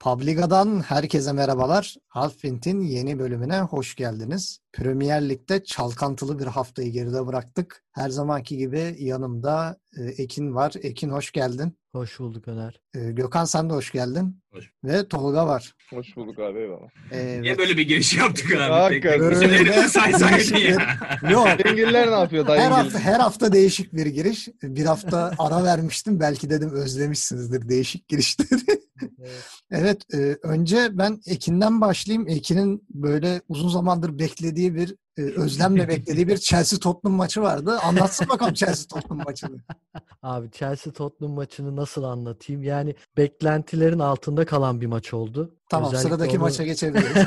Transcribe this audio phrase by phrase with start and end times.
[0.00, 1.96] Publiga'dan herkese merhabalar.
[2.08, 4.58] Halfpint'in yeni bölümüne hoş geldiniz.
[4.72, 7.82] Premier Lig'de çalkantılı bir haftayı geride bıraktık.
[7.92, 10.72] Her zamanki gibi yanımda e, Ekin var.
[10.82, 11.78] Ekin hoş geldin.
[11.92, 12.80] Hoş bulduk Öner.
[12.94, 14.42] E, Gökhan sen de hoş geldin.
[14.52, 14.70] Hoş.
[14.84, 15.74] Ve Tolga var.
[15.90, 16.88] Hoş bulduk abi eyvallah.
[17.12, 18.60] E, Niye böyle bir giriş yaptık abi?
[18.72, 19.18] Hakikaten.
[19.20, 20.76] Tek isimleri de saysaydın ya.
[21.30, 21.48] Yok.
[21.64, 22.68] Dengiller ne yapıyor Her dayı?
[22.68, 24.48] hafta, her hafta değişik bir giriş.
[24.62, 26.20] Bir hafta ara vermiştim.
[26.20, 28.87] Belki dedim özlemişsinizdir değişik girişleri.
[29.70, 30.14] Evet.
[30.14, 32.28] E, önce ben Ekin'den başlayayım.
[32.28, 37.78] Ekin'in böyle uzun zamandır beklediği bir, özlemle beklediği bir Chelsea Tottenham maçı vardı.
[37.82, 39.56] Anlatsın bakalım Chelsea Tottenham maçını.
[40.22, 42.62] Abi Chelsea Tottenham maçını nasıl anlatayım?
[42.62, 45.54] Yani beklentilerin altında kalan bir maç oldu.
[45.70, 47.16] Tamam, Özellikle sıradaki onu- maça geçebiliriz.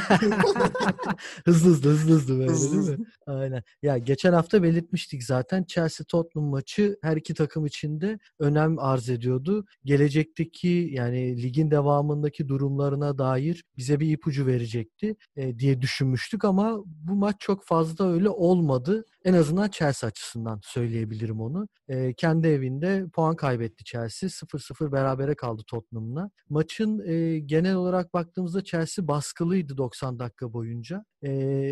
[1.45, 2.97] hızlı hızlı hızlı hızlı böyle Hızlı değil hızlı.
[2.97, 3.05] mi?
[3.27, 3.63] Aynen.
[3.81, 9.09] Ya geçen hafta belirtmiştik zaten Chelsea Tottenham maçı her iki takım için de önem arz
[9.09, 9.65] ediyordu.
[9.85, 17.15] Gelecekteki yani ligin devamındaki durumlarına dair bize bir ipucu verecekti e, diye düşünmüştük ama bu
[17.15, 19.05] maç çok fazla öyle olmadı.
[19.25, 21.67] En azından Chelsea açısından söyleyebilirim onu.
[21.87, 24.29] E, kendi evinde puan kaybetti Chelsea.
[24.29, 26.31] 0-0 berabere kaldı Tottenham'la.
[26.49, 31.05] Maçın e, genel olarak baktığımızda Chelsea baskılıydı 90 dakika boyunca.
[31.23, 31.29] E,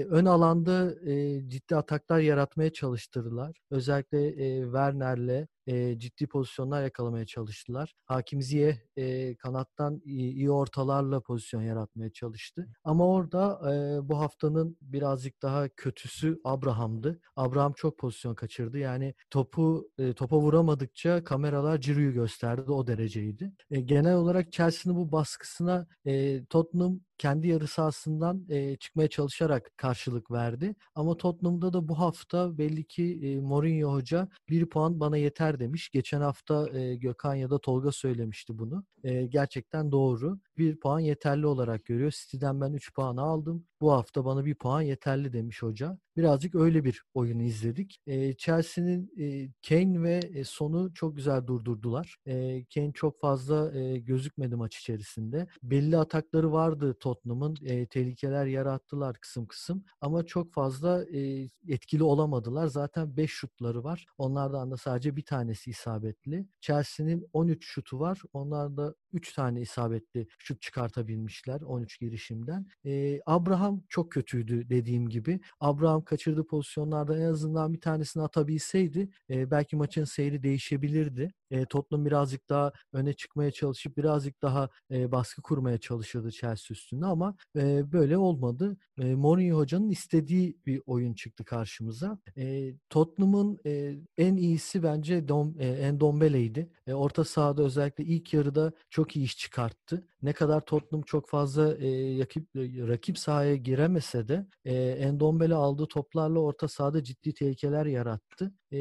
[0.09, 3.57] ön alanda e, ciddi ataklar yaratmaya çalıştırdılar.
[3.71, 7.94] Özellikle e, Werner'le e, ciddi pozisyonlar yakalamaya çalıştılar.
[8.06, 12.67] Hakim Ziyeh e, kanattan iyi ortalarla pozisyon yaratmaya çalıştı.
[12.84, 17.22] Ama orada e, bu haftanın birazcık daha kötüsü Abraham'dı.
[17.36, 18.78] Abraham çok pozisyon kaçırdı.
[18.78, 22.72] Yani topu e, topa vuramadıkça kameralar Ciro'yu gösterdi.
[22.72, 23.54] O dereceydi.
[23.72, 30.31] E, genel olarak Chelsea'nin bu baskısına e, Tottenham kendi yarı sahasından e, çıkmaya çalışarak karşılık
[30.31, 30.75] verdi.
[30.95, 35.89] Ama Tottenham'da da bu hafta belli ki e, Mourinho Hoca bir puan bana yeter demiş.
[35.89, 38.84] Geçen hafta e, Gökhan ya da Tolga söylemişti bunu.
[39.03, 40.39] E, gerçekten doğru.
[40.58, 42.11] Bir puan yeterli olarak görüyor.
[42.11, 43.66] City'den ben 3 puan aldım.
[43.81, 45.98] Bu hafta bana bir puan yeterli demiş hoca.
[46.17, 48.02] Birazcık öyle bir oyunu izledik.
[48.08, 52.15] E, Chelsea'nin e, Kane ve e, Son'u çok güzel durdurdular.
[52.26, 55.48] E, Kane çok fazla e, gözükmedi maç içerisinde.
[55.64, 57.58] Belli atakları vardı Tottenham'ın.
[57.65, 59.83] E, tehlikeler yarattılar kısım kısım.
[60.02, 62.67] Ama çok fazla e, etkili olamadılar.
[62.67, 64.05] Zaten 5 şutları var.
[64.17, 66.45] Onlardan da sadece bir tanesi isabetli.
[66.61, 68.21] Chelsea'nin 13 şutu var.
[68.33, 72.67] Onlarda 3 tane isabetli şut çıkartabilmişler 13 girişimden.
[72.86, 75.39] E, Abraham çok kötüydü dediğim gibi.
[75.59, 81.33] Abraham kaçırdığı pozisyonlarda en azından bir tanesini atabilseydi e, belki maçın seyri değişebilirdi.
[81.52, 87.05] E, Tottenham birazcık daha öne çıkmaya çalışıp birazcık daha e, baskı kurmaya çalışırdı Chelsea üstünde
[87.05, 88.77] ama e, böyle olmadı.
[89.02, 92.19] E, Mourinho hocanın istediği bir oyun çıktı karşımıza.
[92.37, 96.69] E, Tottenham'ın e, en iyisi bence Dom, e, Endombele'ydi.
[96.87, 100.07] E, orta sahada özellikle ilk yarıda çok iyi iş çıkarttı.
[100.21, 106.39] Ne kadar Tottenham çok fazla e, rakip, rakip sahaya giremese de e, Endombele aldığı toplarla
[106.39, 108.53] orta sahada ciddi tehlikeler yarattı.
[108.73, 108.80] E,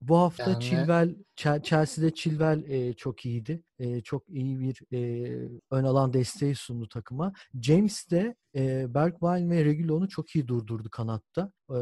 [0.00, 3.62] bu hafta Yani- Chilwell, Chel- Chelsea'de Chilwell e, çok iyiydi.
[3.78, 5.32] E, çok iyi bir e,
[5.70, 7.32] ön alan desteği sundu takıma.
[7.62, 11.52] James de e, Bergwijn ve Reguilon'u çok iyi durdurdu kanatta.
[11.70, 11.76] E,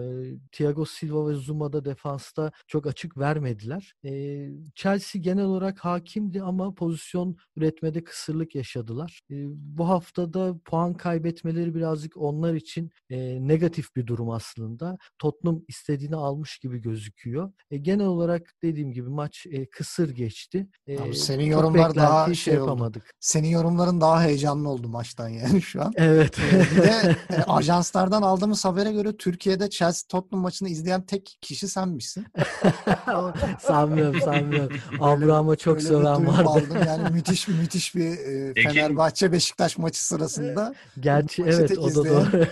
[0.53, 3.95] Thiago Silva ve Zuma da defansta çok açık vermediler.
[4.05, 9.21] E, Chelsea genel olarak hakimdi ama pozisyon üretmede kısırlık yaşadılar.
[9.31, 14.99] E, bu haftada puan kaybetmeleri birazcık onlar için e, negatif bir durum aslında.
[15.19, 17.24] Tottenham istediğini almış gibi gözüküyor.
[17.71, 20.67] E, genel olarak dediğim gibi maç e, kısır geçti.
[20.87, 22.61] E, Abi senin yorumlar daha şey oldu.
[22.61, 23.15] yapamadık.
[23.21, 25.93] Senin yorumların daha heyecanlı oldu maçtan yani şu an.
[25.97, 26.39] Evet.
[26.39, 31.69] E, bir de e, ajanslardan aldığımız habere göre Türkiye'de Chelsea Tottenham maçını izleyen tek kişi
[31.69, 32.27] senmişsin.
[33.61, 34.77] sanmıyorum sanmıyorum.
[35.01, 36.49] Abraham'a çok Öyle seven vardı.
[36.49, 36.77] aldım.
[36.87, 42.47] Yani müthiş müthiş bir e, Fenerbahçe Beşiktaş maçı sırasında Gerçi evet o da doğru.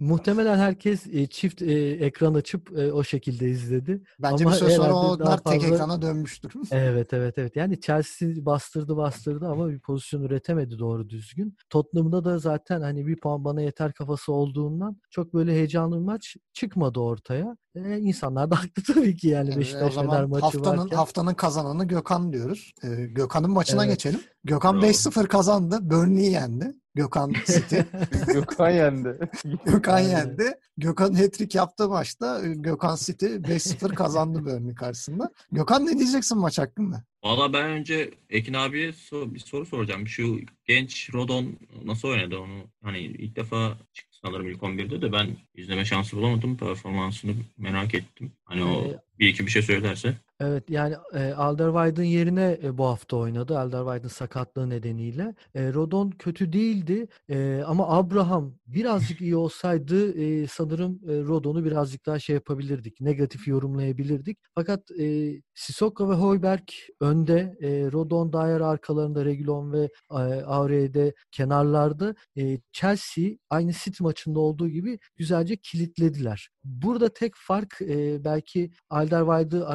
[0.00, 4.02] Muhtemelen herkes e, çift e, ekran açıp e, o şekilde izledi.
[4.18, 6.52] bence Ama bir süre sonra onlar daha tek fazla- ekrana dönmüştür.
[6.70, 7.56] Evet evet evet.
[7.56, 11.56] Yani Chelsea bastırdı bastırdı ama bir pozisyon üretemedi doğru düzgün.
[11.70, 16.36] Tottenham'da da zaten hani bir puan bana yeter kafası olduğundan çok böyle heyecanlı bir maç
[16.52, 17.56] çıkmadı ortaya.
[17.84, 20.96] E, insanlar da haklı tabii ki yani Yani o Beşiktaş Fener zaman maçı haftanın varken.
[20.96, 22.72] haftanın kazananı Gökhan diyoruz.
[22.84, 23.94] Ee, Gökhan'ın maçına Evet.
[23.94, 24.20] geçelim.
[24.44, 24.86] Gökhan Bravo.
[24.90, 25.78] 5-0 kazandı.
[25.82, 26.72] Burnley'i yendi.
[26.94, 27.76] Gökhan City.
[28.32, 29.18] Gökhan yendi.
[29.66, 30.54] Gökhan yendi.
[30.76, 35.30] Gökhan hat-trick yaptığı maçta e, Gökhan City 5-0 kazandı Burnley karşısında.
[35.52, 37.04] Gökhan ne diyeceksin maç hakkında?
[37.24, 40.08] Valla ben önce Ekin abiye so- bir soru soracağım.
[40.08, 42.58] Şu genç Rodon nasıl oynadı onu?
[42.82, 46.56] Hani ilk defa çıktı sanırım ilk 11'de de ben izleme şansı bulamadım.
[46.56, 48.32] Performansını merak ettim.
[48.44, 50.14] Hani o Ee, bir iki bir şey söylerse.
[50.40, 53.58] Evet yani e, Alderweireld yerine e, bu hafta oynadı.
[53.58, 55.34] Alderweireld'in sakatlığı nedeniyle.
[55.54, 62.06] E, Rodon kötü değildi e, ama Abraham birazcık iyi olsaydı e, sanırım e, Rodon'u birazcık
[62.06, 63.00] daha şey yapabilirdik.
[63.00, 64.38] Negatif yorumlayabilirdik.
[64.54, 66.68] Fakat e, Sissoko ve Hoiberg
[67.00, 67.56] önde.
[67.60, 70.14] E, Rodon daire arkalarında Reguilon ve e,
[70.44, 72.14] Aurel'de kenarlarda.
[72.36, 76.48] E, Chelsea aynı City maçında olduğu gibi güzelce kilitlediler.
[76.64, 79.68] Burada tek fark e, belki Alderweireld'ı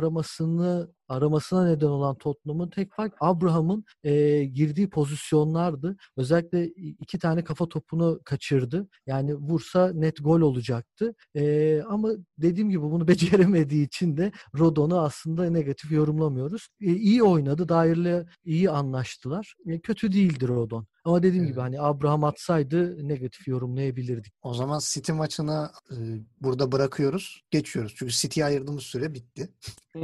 [0.57, 0.87] 那。
[1.07, 5.97] Aramasına neden olan Tottenham'ın tek fark Abraham'ın e, girdiği pozisyonlardı.
[6.17, 6.67] Özellikle
[6.99, 8.87] iki tane kafa topunu kaçırdı.
[9.07, 11.15] Yani vursa net gol olacaktı.
[11.35, 16.67] E, ama dediğim gibi bunu beceremediği için de Rodon'u aslında negatif yorumlamıyoruz.
[16.81, 17.69] E, iyi oynadı.
[17.69, 19.55] Dairle iyi anlaştılar.
[19.65, 20.87] E, kötü değildir Rodon.
[21.05, 21.53] Ama dediğim Evet.
[21.53, 24.33] gibi hani Abraham atsaydı negatif yorumlayabilirdik.
[24.41, 25.95] O zaman City maçını e,
[26.41, 27.41] burada bırakıyoruz.
[27.51, 27.93] Geçiyoruz.
[27.97, 29.49] Çünkü City'ye ayırdığımız süre bitti.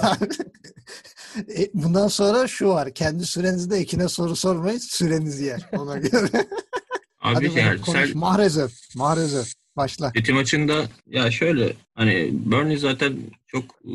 [1.58, 2.94] E, Bundan sonra şu var.
[2.94, 4.78] Kendi sürenizde ekine soru sormayın.
[4.78, 5.60] Süreniz yer.
[5.72, 6.28] Ona göre.
[7.20, 7.98] Abi Hadi bakalım, konuş.
[8.08, 8.66] sen Mahrez'e.
[8.96, 9.42] Mahrez'e.
[9.76, 10.12] Başla.
[10.16, 13.16] City maçında ya şöyle hani Burnley zaten
[13.46, 13.92] çok ıı,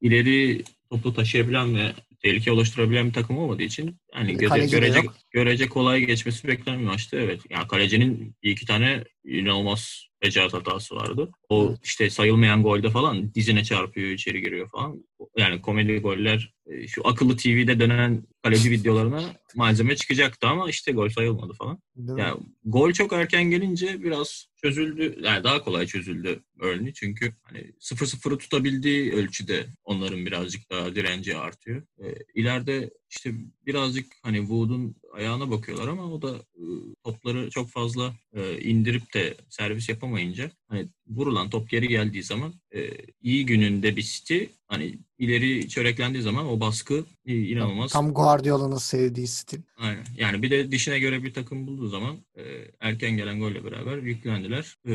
[0.00, 1.92] ileri topu taşıyabilen ve
[2.22, 5.14] tehlike oluşturabilen bir takım olmadığı için yani göze, Kaleci de görece, yok.
[5.30, 7.16] görece kolay geçmesi beklenen bir maçtı.
[7.20, 7.40] Evet.
[7.50, 11.30] Yani kalecinin bir iki tane inanılmaz becaat hatası vardı.
[11.48, 11.78] O Evet.
[11.84, 15.04] işte sayılmayan golde falan dizine çarpıyor, içeri giriyor falan.
[15.36, 19.22] Yani komedi goller e, şu akıllı TV'de dönen kaleci videolarına
[19.54, 21.78] malzeme çıkacaktı ama işte gol sayılmadı falan.
[22.16, 25.18] Ya gol çok erken gelince biraz çözüldü.
[25.22, 26.92] Yani daha kolay çözüldü Burnley.
[26.92, 31.82] Çünkü hani 0-0'ı tutabildiği ölçüde onların birazcık daha direnci artıyor.
[32.02, 33.30] Ee, ileride işte
[33.66, 36.62] birazcık hani Wood'un ayağına bakıyorlar ama o da e,
[37.04, 42.90] topları çok fazla e, indirip de servis yapamayınca hani vurulan top geri geldiği zaman e,
[43.22, 47.92] iyi gününde bir City hani ileri çöreklendiği zaman o baskı inanılmaz.
[47.92, 49.60] Tam Guardiola'nın sevdiği stil.
[49.78, 50.04] Aynen.
[50.16, 52.42] Yani bir de dişine göre bir takım bulduğu zaman e,
[52.80, 54.76] erken gelen golle beraber yüklendiler.
[54.84, 54.92] E,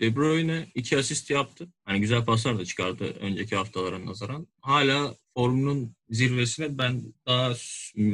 [0.00, 1.68] De Bruyne iki asist yaptı.
[1.84, 4.46] Hani güzel paslar da çıkardı önceki haftalara nazaran.
[4.60, 7.52] Hala formunun zirvesine ben daha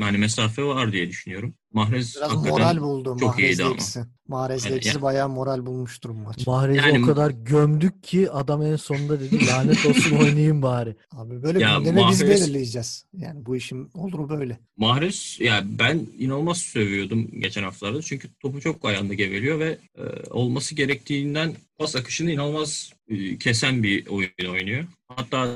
[0.01, 1.55] hani mesafe var diye düşünüyorum.
[1.73, 3.17] Mahrez Biraz hakikaten moral buldu.
[3.21, 3.75] çok Mahrez'le iyiydi ama.
[3.75, 4.01] ikisi.
[4.29, 6.47] Mahrez'le Yani- ikisi bayağı moral bulmuştur bu maç.
[6.47, 10.97] Mahrez'i Yani- o kadar gömdük ki adam en sonunda dedi lanet olsun oynayayım bari.
[11.13, 13.05] Abi böyle Ya gündemi biz Mahrez- belirleyeceğiz.
[13.19, 14.59] Yani bu işin olur böyle.
[14.77, 18.03] Mahrez ya ben inanılmaz sövüyordum geçen haftalarda.
[18.03, 24.07] Çünkü topu çok ayağında geveliyor ve e, olması gerektiğinden pas akışını inanılmaz e, kesen bir
[24.07, 24.85] oyun oynuyor.
[25.09, 25.49] Hatta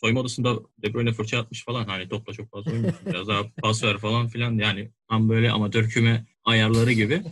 [0.00, 1.84] soyunma odasında De Bruyne fırça atmış falan.
[1.84, 3.06] Hani topla çok fazla oynuyorsun.
[3.06, 4.58] Biraz daha pas ver falan filan.
[4.58, 7.22] Yani tam böyle amatör küme ayarları gibi.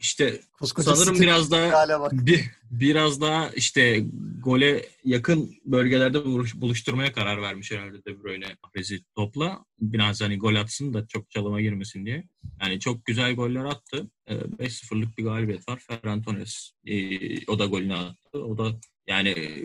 [0.00, 4.04] İşte Koskoca sanırım biraz daha bir, biraz daha işte
[4.44, 9.64] gole yakın bölgelerde buluş- buluşturmaya karar vermiş herhalde De Bruyne Mahrez'i topla.
[9.80, 12.24] Biraz hani gol atsın da çok çalıma girmesin diye.
[12.62, 14.10] Yani çok güzel goller attı.
[14.26, 15.78] Ee, 5-0'lık bir galibiyet var.
[15.88, 18.38] Ferran Torres ee, o da golünü attı.
[18.38, 19.64] O da yani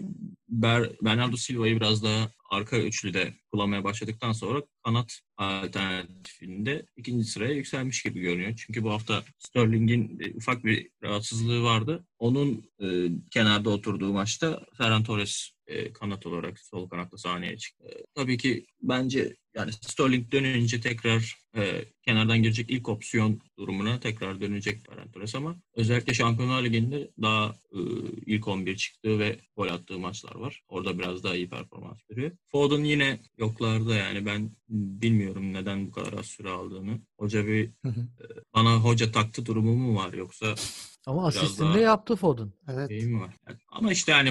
[0.49, 8.03] Ber, Bernardo Silva'yı biraz daha arka üçlüde kullanmaya başladıktan sonra kanat alternatifinde ikinci sıraya yükselmiş
[8.03, 8.63] gibi görünüyor.
[8.65, 12.05] Çünkü bu hafta Sterling'in e, ufak bir rahatsızlığı vardı.
[12.19, 12.87] Onun e,
[13.31, 17.85] kenarda oturduğu maçta Ferran Torres e, kanat olarak sol kanatta sahneye çıktı.
[17.87, 24.41] E, tabii ki bence yani Sterling dönünce tekrar e, kenardan girecek ilk opsiyon durumuna tekrar
[24.41, 27.79] dönecek Ferran Torres ama özellikle Şampiyonlar Ligi'nde daha e,
[28.25, 30.63] ilk 11 çıktığı ve gol attığı maçlar var.
[30.67, 32.31] Orada biraz daha iyi performans veriyor.
[32.47, 34.25] Foden yine yoklarda yani.
[34.25, 36.99] Ben bilmiyorum neden bu kadar az süre aldığını.
[37.17, 37.95] Hoca bir hı.
[38.55, 40.55] bana hoca taktı durumu mu var yoksa
[41.05, 42.51] Ama Biraz asistini daha- de yaptı Foden.
[42.67, 42.89] Evet.
[42.89, 43.33] şey mi var?
[43.47, 44.29] Yani ama işte yani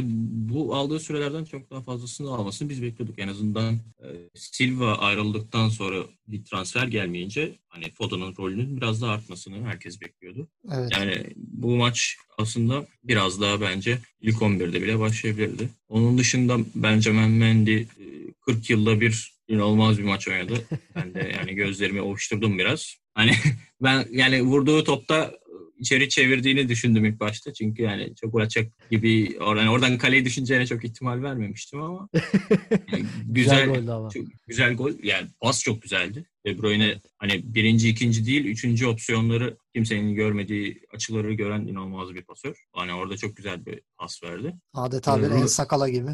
[0.51, 3.19] bu aldığı sürelerden çok daha fazlasını almasını biz bekliyorduk.
[3.19, 5.97] En azından e, Silva ayrıldıktan sonra
[6.29, 10.49] bir transfer gelmeyince hani Foden'ın rolünün biraz daha artmasını herkes bekliyordu.
[10.73, 10.93] Evet.
[10.93, 15.69] Yani bu maç aslında biraz daha bence ilk 11'de bile başlayabilirdi.
[15.89, 17.87] Onun dışında Benjamin Mendy e,
[18.41, 20.55] 40 yılda bir inanılmaz bir maç oynadı.
[20.95, 22.95] Ben de yani gözlerimi ovuşturdum biraz.
[23.15, 23.33] Hani
[23.83, 25.33] ben yani vurduğu topta
[25.79, 27.53] içeri çevirdiğini düşündüm ilk başta.
[27.53, 32.09] Çünkü yani çok uğraşacak gibi oradan oradan kaleye düşüneceğine çok ihtimal vermemiştim ama
[32.93, 34.11] yani Güzel, güzel goldü ama.
[34.11, 34.93] çok güzel gol.
[35.03, 36.25] Yani pas çok güzeldi.
[36.47, 42.65] De Bruyne hani birinci, ikinci değil, üçüncü opsiyonları kimsenin görmediği açıları gören inanılmaz bir pasör.
[42.73, 44.55] Hani orada çok güzel bir pas verdi.
[44.75, 46.11] Adeta bir en sakala gibi.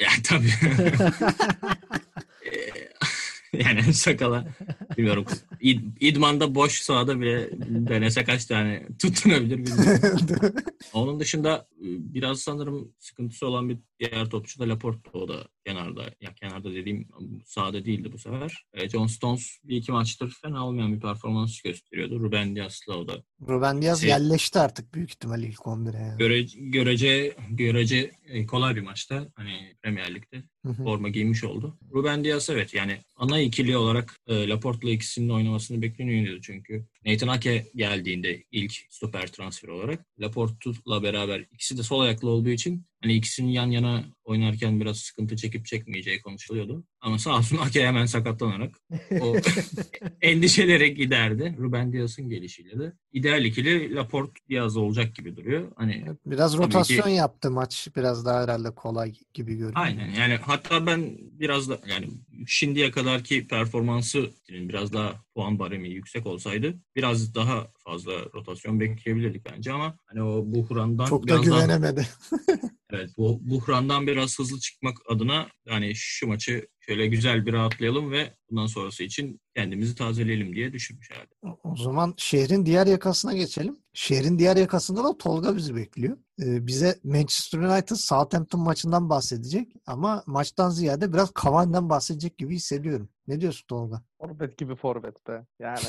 [0.00, 0.50] Yani tabii.
[3.52, 4.44] Yani sakala
[4.96, 5.24] bilmiyorum.
[5.60, 10.54] İd, İdman'da boş sahada bile denese kaç tane tutturabilir bilmiyorum.
[10.92, 11.84] Onun dışında e,
[12.14, 16.02] biraz sanırım sıkıntısı olan bir Diğer topçu da Laporte o da kenarda.
[16.20, 17.08] Ya kenarda dediğim
[17.44, 18.64] sahada değildi bu sefer.
[18.74, 22.20] E, John Stones bir iki maçtır fena olmayan bir performans gösteriyordu.
[22.20, 25.98] Ruben Dias'la o da Ruben Diaz Şey- yerleşti artık büyük ihtimal ilk 11'e.
[26.00, 26.18] Yani.
[26.18, 28.10] görece, görece, görece
[28.48, 30.42] kolay bir maçta hani Premier Lig'de
[30.84, 31.78] forma giymiş oldu.
[31.92, 34.48] Ruben Dias evet yani ana ikili olarak e,
[34.86, 36.86] Laporte'la ikisinin oynamasını bekleniyordu çünkü.
[37.06, 42.86] Nathan Ake geldiğinde ilk stoper transferi olarak Laporte'la beraber ikisi de sol ayaklı olduğu için
[43.06, 46.84] hani ikisinin yan yana oynarken biraz sıkıntı çekip çekmeyeceği konuşuluyordu.
[47.00, 48.74] Ama sağ olsun Ake hemen sakatlanarak
[49.20, 49.36] o
[50.22, 51.56] endişeleri giderdi.
[51.58, 52.92] Ruben Dias'ın gelişiyle de.
[53.12, 55.72] İdeal ikili Laporte Diaz olacak gibi duruyor.
[55.76, 57.88] Hani Biraz rotasyon ki- yaptı maç.
[57.96, 59.72] Biraz daha herhalde kolay gibi görünüyor.
[59.74, 62.08] Aynen yani hatta ben biraz da yani
[62.46, 69.72] şimdiye kadarki performansı biraz daha puan baremi yüksek olsaydı biraz daha fazla rotasyon bekleyebilirdik bence
[69.72, 72.06] ama hani o buhrandan Çok da biraz daha, güvenemedi.
[72.96, 78.34] evet bu buhrandan biraz hızlı çıkmak adına hani şu maçı şöyle güzel bir rahatlayalım ve
[78.50, 81.58] bundan sonrası için kendimizi tazeleyelim diye düşünmüş herhalde.
[81.64, 83.76] O- zaman şehrin diğer yakasına geçelim.
[83.92, 86.16] Şehrin diğer yakasında da Tolga bizi bekliyor.
[86.42, 93.08] Ee, bize Manchester United Southampton maçından bahsedecek ama maçtan ziyade biraz Cavani'den bahsedecek gibi hissediyorum.
[93.28, 94.02] Ne diyorsun Tolga?
[94.20, 95.46] Forvet gibi forvet be.
[95.60, 95.78] Yani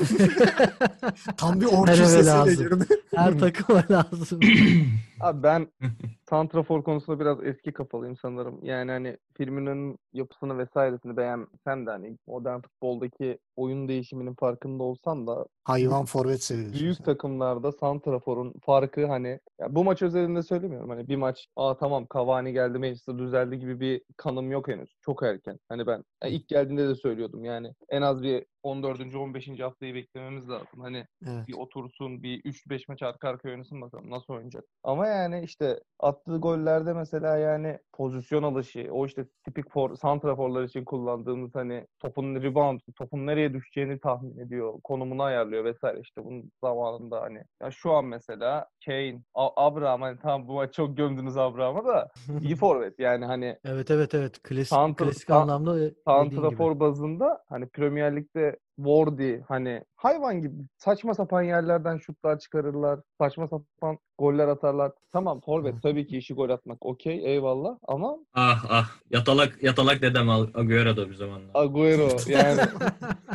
[1.37, 2.63] Tam bir Her orta lazım.
[2.63, 2.85] girdi.
[3.15, 4.39] Her takıma lazım.
[5.19, 5.67] abi ben
[6.29, 8.59] Santrafor konusunda biraz eski kafalıyım sanırım.
[8.63, 15.45] Yani hani Firmino'nun yapısını vesairesini beğensem de hani modern futboldaki oyun değişiminin farkında olsam da
[15.63, 16.79] Hayvan forvet seviyorsun.
[16.79, 17.03] büyük sen.
[17.03, 20.89] takımlarda Santrafor'un farkı hani ya bu maç özelinde söylemiyorum.
[20.89, 24.89] Hani bir maç aa tamam Cavani geldi Manchester düzeldi gibi bir kanım yok henüz.
[25.01, 25.59] Çok erken.
[25.69, 29.15] Hani ben ilk geldiğinde de söylüyordum yani en az bir 14.
[29.15, 29.59] 15.
[29.59, 30.79] haftayı beklememiz lazım.
[30.81, 31.47] Hani Evet.
[31.47, 34.63] bir otursun, bir 3-5 maç arka arkaya oynasın bakalım nasıl oynayacak.
[34.83, 40.85] Ama yani işte attığı gollerde mesela yani pozisyon alışı, o işte tipik for, santraforlar için
[40.85, 47.21] kullandığımız hani topun rebound, topun nereye düşeceğini tahmin ediyor, konumunu ayarlıyor vesaire işte bunun zamanında
[47.21, 47.43] hani.
[47.61, 52.09] Ya şu an mesela Kane, Abraham hani tamam bu maç çok gömdünüz Abraham'a da
[52.41, 54.41] iyi forvet yani hani evet evet evet.
[54.43, 61.41] Klasik, Santra- klasik anlamda santrafor bazında hani Premier Lig'de Wardy hani hayvan gibi saçma sapan
[61.41, 62.99] yerlerden şutlar çıkarırlar.
[63.17, 64.91] Saçma sapan goller atarlar.
[65.11, 70.29] Tamam forvet tabii ki işi gol atmak okey eyvallah ama Ah ah yatalak yatalak dedem
[70.29, 71.51] Agüero da bir zamanlar.
[71.53, 72.61] Agüero yani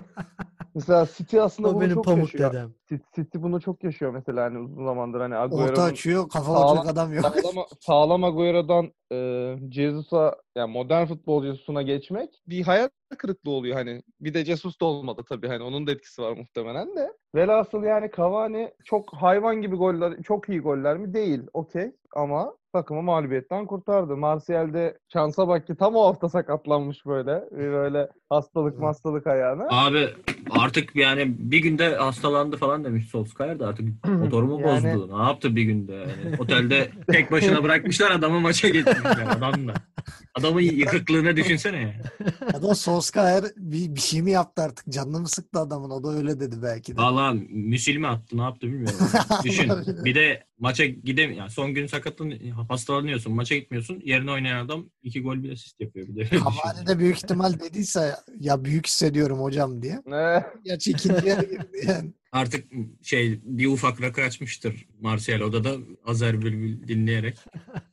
[0.75, 2.53] mesela City aslında o bunu benim çok pamuk yaşıyor.
[2.53, 2.75] dedem.
[2.89, 6.89] City, City bunu çok yaşıyor mesela hani uzun zamandır hani Orta Agüero'nun açıyor, kafa Sağlam-
[6.89, 7.25] adam yok.
[7.27, 12.89] sağlam, sağlam Agüero'dan e, Jesus'a yani modern futbol Jesus'una geçmek bir hayal
[13.19, 14.03] kırıklığı oluyor hani.
[14.21, 17.13] Bir de Jesus da olmadı tabii hani onun da etkisi var muhtemelen de.
[17.35, 21.15] Velhasıl yani Cavani çok hayvan gibi goller, çok iyi goller mi?
[21.15, 21.43] Değil.
[21.53, 21.93] Okey.
[22.17, 24.17] Ama takımı mağlubiyetten kurtardı.
[24.17, 27.45] Martial'de şansa bak ki tam o hafta sakatlanmış böyle.
[27.53, 29.67] Bir Böyle hastalık hastalık ayağına.
[29.71, 30.09] Abi
[30.51, 35.19] artık yani bir günde hastalandı falan demiş Solskjaer da artık motorumu Yani- bozdu.
[35.19, 35.93] Ne yaptı bir günde?
[35.93, 39.75] Yani otelde tek başına bırakmışlar adamı maça getirmişler adamla.
[40.35, 41.93] Adamın yıkıklığını düşünsene ya.
[42.55, 44.89] Ya da Solskjaer bir, bir şey mi yaptı artık?
[44.89, 45.91] Canını mı sıktı adamın?
[45.91, 47.01] O da öyle dedi belki de.
[47.03, 48.97] Valla müsil mi attı ne yaptı bilmiyorum.
[49.45, 49.73] Düşün.
[50.05, 52.31] Bir de maça gidem yani son gün sakatlan
[52.69, 54.01] hastalanıyorsun maça gitmiyorsun.
[54.05, 56.29] Yerine oynayan adam iki gol bir asist yapıyor bir de.
[56.39, 60.03] Cavani de büyük ihtimal dediyse ya büyük hissediyorum hocam diye.
[60.07, 60.47] Ne?
[60.65, 61.37] Gerçi girdi
[61.87, 62.13] yani.
[62.33, 62.65] Artık
[63.03, 65.75] şey bir ufak rakı açmıştır Martial odada
[66.07, 67.39] Azer Bülbül dinleyerek.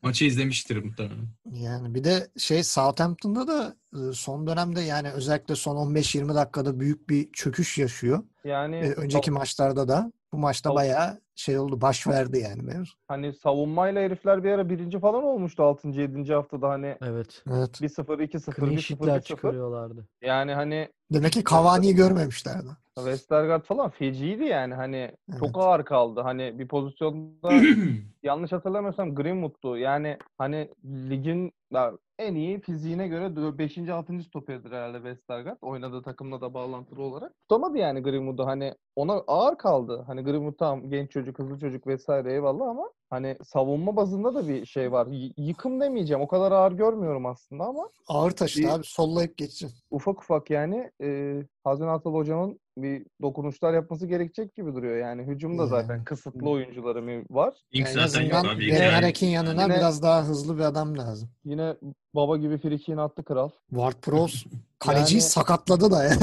[0.03, 1.27] Maçı izlemiştir muhtemelen.
[1.51, 7.09] Yani bir de şey Southampton'da da e, son dönemde yani özellikle son 15-20 dakikada büyük
[7.09, 8.23] bir çöküş yaşıyor.
[8.43, 12.93] Yani E, önceki maçlarda da bu maçta bayağı şey oldu baş verdi yani mevzu.
[13.07, 15.87] hani savunmayla herifler bir ara birinci falan olmuştu 6.
[15.89, 16.33] 7.
[16.33, 17.43] haftada hani Evet.
[17.51, 17.81] Evet.
[17.81, 19.21] 1-0 2-0 Clean 1-0 sheet'ler 1-0.
[19.23, 20.07] çıkarıyorlardı.
[20.21, 22.67] Yani hani Demek ki Cavani'yi görmemişlerdi.
[22.95, 24.97] Westergaard falan feciydi yani hani
[25.31, 25.39] Evet.
[25.39, 26.21] çok ağır kaldı.
[26.21, 27.49] Hani bir pozisyonda
[28.23, 29.77] yanlış hatırlamıyorsam Greenwood'tu.
[29.77, 31.51] Yani hani ligin
[32.19, 33.77] en iyi fiziğine göre 5.
[33.89, 34.23] 6.
[34.23, 35.57] stoperdir herhalde Westergaard.
[35.61, 37.31] Oynadığı takımla da bağlantılı olarak.
[37.41, 38.45] Tutamadı yani Greenwood'u.
[38.45, 40.03] Hani ona ağır kaldı.
[40.07, 44.65] Hani Greenwood tamam genç çocuk, hızlı çocuk vesaire eyvallah ama hani savunma bazında da bir
[44.65, 45.07] şey var.
[45.07, 46.21] Y- yıkım demeyeceğim.
[46.21, 49.71] O kadar ağır görmüyorum aslında ama Ağır taşıdı Bir- abi sollayıp geçsin.
[49.91, 54.97] ufak ufak yani e, Hazin Atal Hoca'nın bir dokunuşlar yapması gerekecek gibi duruyor.
[54.97, 55.69] Yani hücumda Yani.
[55.69, 57.53] zaten kısıtlı oyuncuları var.
[57.71, 58.67] İlk en zaten yok abi.
[58.69, 61.29] Yani Harek'in yanına Yine- biraz daha hızlı bir adam lazım.
[61.45, 61.75] Yine
[62.15, 63.49] baba gibi frikiğini attı kral.
[63.73, 64.47] Ward-Prowse
[64.79, 66.15] kaleciyi Yani- sakatladı da yani.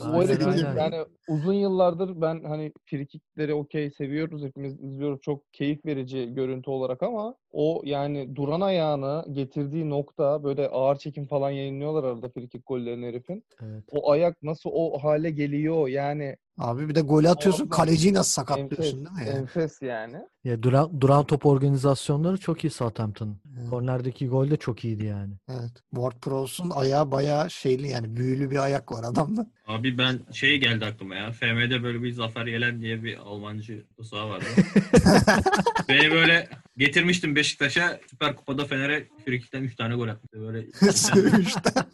[0.00, 0.76] O Aynen, herifin aynen.
[0.76, 0.96] yani
[1.28, 7.34] uzun yıllardır ben hani frikikleri okey seviyoruz hepimiz izliyoruz çok keyif verici görüntü olarak ama
[7.52, 13.44] o yani duran ayağını getirdiği nokta böyle ağır çekim falan yayınlıyorlar arada frikik gollerini herifin.
[13.62, 13.84] Evet.
[13.92, 18.56] O ayak nasıl o hale geliyor yani Abi bir de golü atıyorsun kaleciyi nasıl enfes,
[18.56, 19.22] sakatlıyorsun değil mi?
[19.26, 19.38] Yani?
[19.38, 20.16] enfes yani.
[20.44, 23.36] Ya duran, duran top organizasyonları çok iyi Southampton.
[23.58, 23.70] Evet.
[23.70, 25.34] Kornerdeki gol de çok iyiydi yani.
[25.48, 25.82] Evet.
[25.94, 29.46] Ward Prowse'un ayağı bayağı şeyli yani büyülü bir ayak var adamda.
[29.66, 31.32] Abi ben şey geldi aklıma ya.
[31.32, 34.44] FM'de böyle bir Zafer Yelen diye bir Almancı saha vardı.
[35.88, 38.00] Beni böyle getirmiştim Beşiktaş'a.
[38.10, 40.28] Süper Kupa'da Fener'e frikikten 3 tane gol attı.
[40.32, 41.84] Böyle Sövüşten.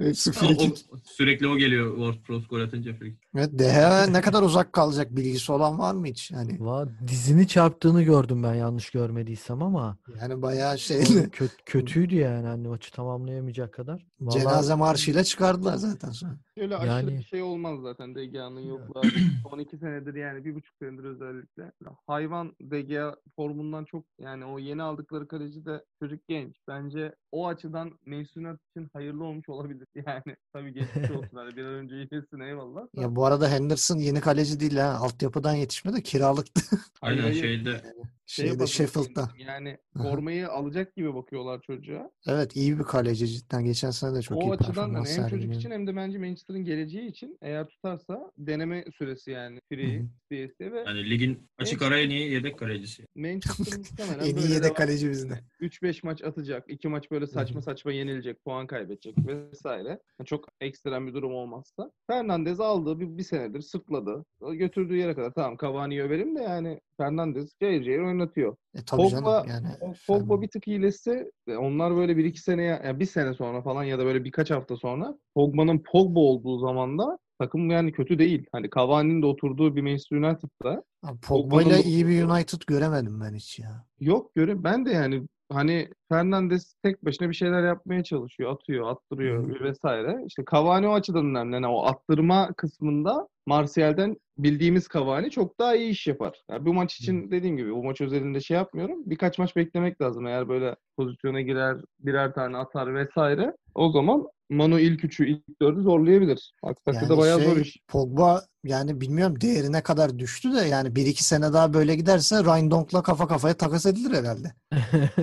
[0.00, 0.84] Hepsi O- frikik.
[1.04, 3.20] sürekli o geliyor Ward Prowse gol atınca frikik.
[3.36, 6.30] Evet, Deha ne kadar uzak kalacak bilgisi olan var mı hiç?
[6.30, 11.04] Yani Va dizini çarptığını gördüm ben yanlış görmediysem ama yani bayağı şeyli.
[11.18, 14.06] kö- kötüydü yani hani maçı tamamlayamayacak kadar.
[14.26, 16.32] Vallahi Cenaze marşıyla çıkardılar zaten sonra.
[16.58, 19.02] Şöyle aşırı Yani- bir şey olmaz zaten DGA'nın yokluğu.
[19.50, 21.72] Son iki senedir yani bir buçuk senedir özellikle.
[22.06, 26.56] Hayvan DGA formundan çok yani o yeni aldıkları kaleci de çocuk genç.
[26.68, 29.86] Bence o açıdan United için hayırlı olmuş olabilir.
[30.06, 31.36] Yani tabii geçmiş olsun.
[31.36, 32.82] Hani bir an önce iyileşsin eyvallah.
[32.96, 33.00] da.
[33.02, 34.98] Ya bu arada Henderson yeni kaleci değil ha.
[35.00, 36.02] Altyapıdan yetişmedi.
[36.02, 36.60] Kiralıktı.
[37.00, 37.82] Hayır, Aynen şeyde
[38.26, 39.28] Şey Şeyde Sheffield'da.
[39.38, 42.10] Yani formayı alacak gibi bakıyorlar çocuğa.
[42.26, 43.64] Evet iyi bir kaleci cidden.
[43.64, 46.18] Geçen sene de çok o iyi açıdan hani performans hem çocuk için hem de bence
[46.18, 50.02] Manchester'ın geleceği için eğer tutarsa deneme süresi yani free.
[50.32, 53.06] CS'de ve yani ligin açık ara en iyi yedek kalecisi.
[53.16, 55.40] Manchester muhtemelen En iyi yedek kaleci bizde.
[55.60, 56.64] 3-5 maç atacak.
[56.68, 58.44] 2 maç böyle saçma saçma yenilecek.
[58.44, 59.88] Puan kaybedecek vesaire.
[59.88, 61.90] Yani çok ekstrem bir durum olmazsa.
[62.06, 63.00] Fernandez aldı.
[63.00, 64.24] Bir, bir senedir sırtladı.
[64.52, 65.32] Götürdüğü yere kadar.
[65.32, 68.56] Tamam Cavani'yi överim de yani Fernandez cayır cayır oynatıyor.
[68.74, 69.94] E tabii Pogba- canım yani.
[70.06, 73.98] Pogba bir tık iyileşse onlar böyle bir iki seneye yani bir sene sonra falan ya
[73.98, 78.46] da böyle birkaç hafta sonra Pogba'nın Pogba olduğu zaman da takım yani kötü değil.
[78.52, 80.82] Hani Cavani'nin de oturduğu bir Manchester United'da
[81.22, 83.84] Pogba'yla da- iyi bir United göremedim ben hiç ya.
[84.00, 84.64] Yok görün.
[84.64, 88.52] Ben de yani hani Fernandes tek başına bir şeyler yapmaya çalışıyor.
[88.52, 90.24] Atıyor, attırıyor vesaire.
[90.26, 91.54] İşte Cavani o açıdan önemli.
[91.54, 96.42] Yani o attırma kısmında Martial'den bildiğimiz Cavani çok daha iyi iş yapar.
[96.50, 98.98] Yani bu maç için dediğim gibi bu maç özelinde şey yapmıyorum.
[99.06, 100.26] Birkaç maç beklemek lazım.
[100.26, 103.56] Eğer böyle pozisyona girer, birer tane atar vesaire.
[103.74, 106.52] O zaman Manu ilk üçü, ilk dördü zorlayabilir.
[106.62, 107.78] Aksi Yani bayağı şey, zor iş.
[107.88, 112.44] Pogba yani bilmiyorum değeri ne kadar düştü de yani bir iki sene daha böyle giderse
[112.44, 114.52] Ryan kafa kafaya takas edilir herhalde.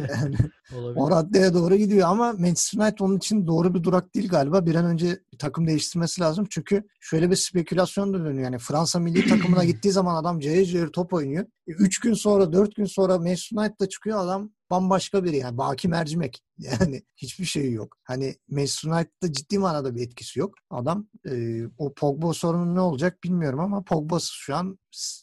[0.09, 0.35] Yani
[0.75, 1.01] Olabilir.
[1.01, 4.65] o raddeye doğru gidiyor ama Manchester United onun için doğru bir durak değil galiba.
[4.65, 6.47] Bir an önce bir takım değiştirmesi lazım.
[6.49, 8.43] Çünkü şöyle bir spekülasyon da dönüyor.
[8.43, 11.45] Yani Fransa milli takımına gittiği zaman adam cayır cayır top oynuyor.
[11.73, 15.57] 3 gün sonra 4 gün sonra United'da çıkıyor adam bambaşka biri yani.
[15.57, 16.43] Baki mercimek.
[16.59, 17.97] Yani hiçbir şey yok.
[18.03, 20.55] Hani United'da ciddi manada bir etkisi yok.
[20.69, 24.79] Adam e, o Pogba sorunu ne olacak bilmiyorum ama Pogba şu an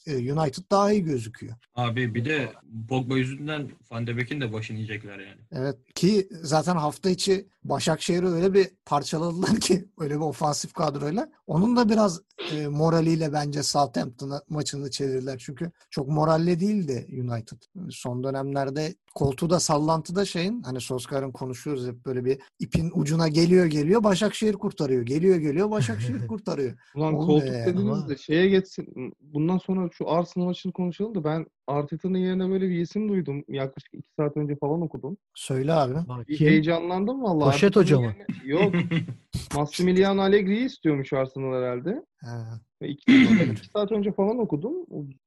[0.06, 1.56] e, United daha iyi gözüküyor.
[1.74, 2.52] Abi bir de
[2.88, 5.40] Pogba yüzünden Van de Beek'in de başını yiyecekler yani.
[5.52, 11.32] Evet ki zaten hafta içi Başakşehir'i öyle bir parçaladılar ki öyle bir ofansif kadroyla.
[11.46, 12.20] Onun da biraz
[12.52, 15.38] e, moraliyle bence Southampton maçını çevirdiler.
[15.38, 17.58] Çünkü çok moralle değildi United.
[17.90, 23.66] Son dönemlerde koltuğu da sallantıda şeyin hani Solskjaer'in konuşuyoruz hep böyle bir ipin ucuna geliyor
[23.66, 25.02] geliyor Başakşehir kurtarıyor.
[25.02, 26.78] Geliyor geliyor Başakşehir kurtarıyor.
[26.94, 29.12] Ulan Olmuyor koltuk yani dediniz ama- de şeye geçsin.
[29.20, 33.44] Bundan sonra şu Arsenal maçını konuşalım da ben Arteta'nın yerine böyle bir isim duydum.
[33.48, 35.16] Yaklaşık iki saat önce falan okudum.
[35.34, 35.94] Söyle abi.
[36.28, 36.48] Bir kim?
[36.48, 37.50] heyecanlandım vallahi.
[37.52, 38.06] Poşet hoca mı?
[38.06, 38.74] yerine- Yok.
[39.56, 42.04] Massimiliano Allegri'yi istiyormuş Arsenal herhalde.
[42.24, 42.60] Ha.
[42.82, 43.12] Ve iki,
[43.52, 44.72] iki saat önce falan okudum.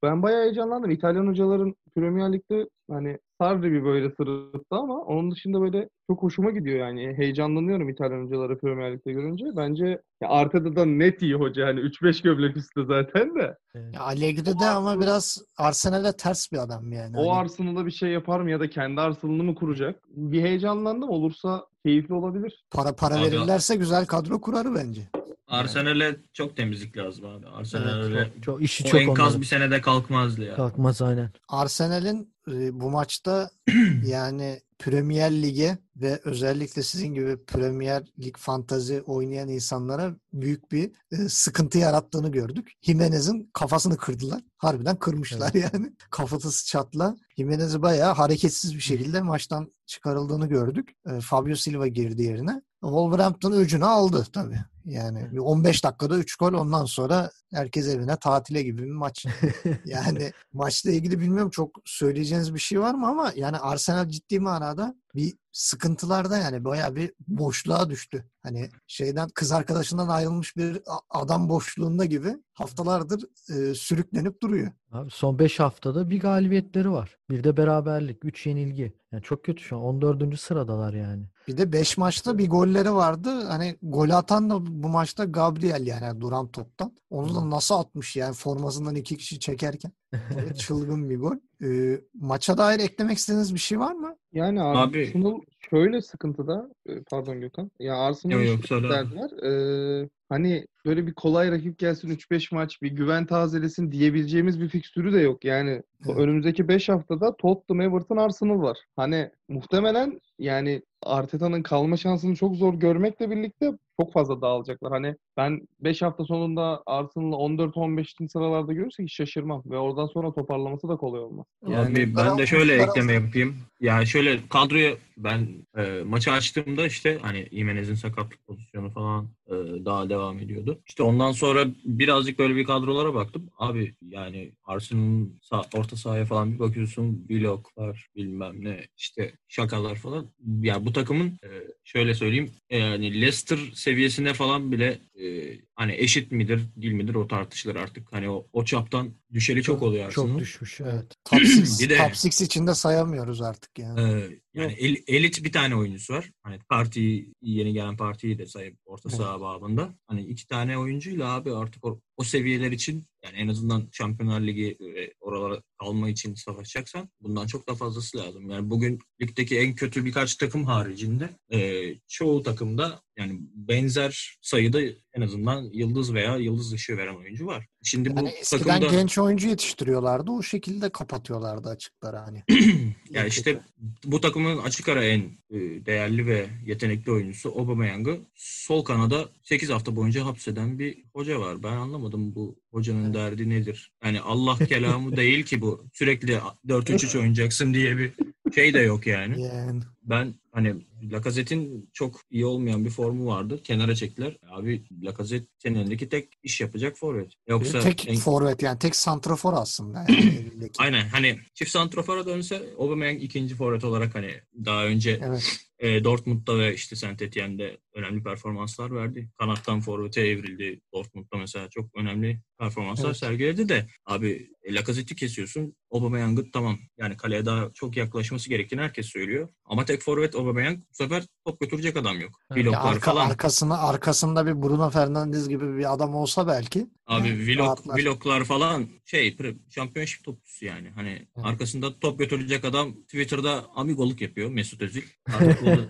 [0.04, 0.92] Ben bayağı heyecanlandım.
[0.92, 6.52] İtalyan hocaların Premier Lig'de hani Sarri bir böyle sırıttı ama onun dışında böyle çok hoşuma
[6.52, 7.14] gidiyor yani.
[7.18, 9.46] Heyecanlanıyorum İtalyan hocaları Premier Lig'de görünce.
[9.58, 9.86] Bence
[10.22, 11.68] ya Arteta da net iyi hoca.
[11.68, 13.58] Hani 3-5 gömlek üstü zaten de.
[13.94, 17.18] Ya Allegri de ama biraz Arsenal'e ters bir adam yani.
[17.18, 20.00] O Hani- Arsenal'da bir şey yapar mı ya da kendi Arsenal'ını mı kuracak?
[20.10, 21.10] Bir heyecanlandım.
[21.10, 22.66] Olursa keyifli olabilir.
[22.72, 25.02] Para para Abi- verirlerse güzel kadro kurarı bence.
[25.50, 27.48] Arsenal'e çok temizlik lazım abi.
[27.48, 29.42] Arsenal Evet, öyle Çok, çok işi o çok enkaz onların.
[29.42, 30.56] bir senede kalkmazdı ya.
[30.56, 31.32] Kalkmaz aynen.
[31.48, 33.50] Arsenal'in e, bu maçta
[34.06, 41.30] yani Premier Lig'e ve özellikle sizin gibi Premier Lig fantazi oynayan insanlara büyük bir e,
[41.30, 42.72] sıkıntı yarattığını gördük.
[42.82, 44.42] Jimenez'in kafasını kırdılar.
[44.58, 45.94] Harbiden kırmışlar yani.
[46.12, 47.16] Kafatası çatla.
[47.38, 50.90] Jimenez'i bayağı hareketsiz bir şekilde maçtan çıkarıldığını gördük.
[51.12, 52.62] E, Fabio Silva girdi yerine.
[52.82, 54.60] Wolverhampton öcünü aldı tabii.
[54.86, 59.26] Yani bir 15 dakikada 3 gol ondan sonra herkes evine tatile gibi bir maç.
[59.86, 64.96] Yani maçla ilgili bilmiyorum çok söyleyeceğiniz bir şey var mı ama yani Arsenal ciddi manada
[65.16, 68.26] bir sıkıntılarda yani bayağı bir boşluğa düştü.
[68.44, 74.72] Hani şeyden kız arkadaşından ayrılmış bir adam boşluğunda gibi haftalardır e, sürüklenip duruyor.
[74.92, 77.18] Abi son 5 haftada bir galibiyetleri var.
[77.30, 78.94] Bir de beraberlik, 3 yenilgi.
[79.12, 79.84] Yani çok kötü şu an.
[79.84, 80.40] 14.
[80.40, 81.26] sıradalar yani.
[81.50, 83.30] Bir de 5 maçta bir golleri vardı.
[83.48, 86.92] Hani gol atan da bu maçta Gabriel yani duran toptan.
[87.10, 89.92] Onu da nasıl atmış yani formasından iki kişi çekerken.
[90.36, 91.36] Böyle çılgın bir gol.
[91.64, 94.16] Ee, maça dair eklemek istediğiniz bir şey var mı?
[94.34, 97.72] Yani Abi- Arsenal şöyle sıkıntıda e, pardon Gökhan.
[97.80, 100.10] Ya Arsenal'ın Yok, yok, söyle abi.
[100.30, 105.20] Hani böyle bir kolay rakip gelsin 3-5 maç bir güven tazelesin diyebileceğimiz bir fikstürü de
[105.20, 105.46] yok.
[105.46, 106.18] Yani Evet.
[106.18, 108.78] önümüzdeki 5 haftada Tottenham, Everton, Arsenal var.
[108.96, 114.92] Hani muhtemelen yani Arteta'nın kalma şansını çok zor görmekle birlikte çok fazla dağılacaklar.
[114.92, 118.30] Hani ben 5 hafta sonunda Arsenal'ı 14-15.
[118.30, 119.64] sıralarda görürsek hiç şaşırmam.
[119.66, 121.46] Ve oradan sonra toparlaması da kolay olmaz.
[121.66, 123.56] Abi ben de şöyle ekleme yapayım.
[123.80, 129.54] Ya şöyle kadroyu ben e, maçı açtığımda işte hani Jimenez'in sakatlık pozisyonu falan e,
[129.86, 130.82] daha devam ediyordu.
[130.88, 133.50] İşte ondan sonra birazcık böyle bir kadrolara baktım.
[133.58, 137.30] Abi yani Arsenal'ın sağ, orta sahaya falan bir bakıyorsun.
[137.30, 140.32] Bloklar bilmem ne işte şakalar falan.
[140.62, 141.50] Yani bu takımın e,
[141.84, 147.28] şöyle söyleyeyim e, yani Leicester seviyesine falan bile e, hani eşit midir değil midir o
[147.28, 148.14] tartışılır artık.
[148.14, 150.28] Hani o, o çaptan düşeli çok oluyor Arsenal.
[150.28, 150.82] Çok düşmüş.
[150.82, 151.06] Evet.
[151.26, 154.02] Top 6, Bir de- top six içinde sayamıyoruz artık yani.
[154.02, 156.32] Ee, yani el- elit bir tane oyuncusu var.
[156.44, 159.94] Hani parti yeni gelen partiyi de sayıp orta saha babında.
[160.08, 164.78] Hani iki tane oyuncuyla abi artık o, o seviyeler için yani en azından Şampiyonlar Ligi
[164.82, 168.50] ve oralara kalma için savaşacaksan bundan çok daha fazlası lazım.
[168.50, 171.60] Yani bugün ligdeki en kötü birkaç takım haricinde e,
[172.08, 174.82] çoğu takımda yani benzer sayıda
[175.14, 177.68] en azından yıldız veya yıldız dışı veren oyuncu var.
[177.84, 180.32] Şimdi bu Yani eskiden takımda genç oyuncu yetiştiriyorlardı.
[180.32, 182.44] O şekilde kapatıyorlardı açıkları hani.
[183.10, 183.60] Ya işte
[184.06, 189.96] bu takımın açık ara en e, değerli ve yetenekli oyuncusu Aubameyang'ı sol kanada 8 hafta
[189.96, 191.64] boyunca hapseden bir hoca var.
[191.64, 193.92] Ben anlamadım bu hocanın derdi nedir?
[194.04, 195.86] Yani Allah kelamı değil ki bu.
[195.94, 198.12] Sürekli 4-3-3 oynayacaksın diye bir
[198.56, 199.42] şey de yok yani.
[199.44, 200.76] Yani Ben hani
[201.12, 203.64] Lacazette'in çok iyi olmayan bir formu vardı.
[203.64, 204.38] Kenara çektiler.
[204.52, 207.32] Abi Lacazette'in elindeki tek iş yapacak forvet.
[207.48, 210.06] Yoksa tek en- forvet yani tek santrafor aslında.
[210.10, 210.44] Yani.
[210.78, 214.32] Aynen hani çift santrofora dönse Aubameyang ikinci forvet olarak hani
[214.66, 215.60] daha önce Evet.
[215.80, 219.30] e, Dortmund'da ve işte Saint Etienne'de önemli performanslar verdi.
[219.38, 220.82] Kanattan forvete evrildi.
[220.94, 223.18] Dortmund'da mesela çok önemli performanslar Evet.
[223.18, 225.76] sergiledi de abi e, Lacazette'i kesiyorsun.
[225.92, 229.50] Aubameyang'ı tamam yani kaleye daha çok yaklaşması gerektiğini herkes söylüyor.
[229.66, 232.32] Ama tek forvet Aubameyang bu sefer top götürecek adam yok.
[232.52, 232.66] Evet.
[232.66, 233.30] Ya Vloglar arka, falan.
[233.30, 236.88] arkasında arkasında bir Bruno Fernandes gibi bir adam olsa belki.
[237.08, 239.38] Abi yani vlog, vloglar falan şey
[239.70, 240.90] şampiyonşip topçusu yani.
[240.90, 241.28] Hani Evet.
[241.44, 245.04] arkasında top götürecek adam Twitter'da amigoluk yapıyor Mesut Özil.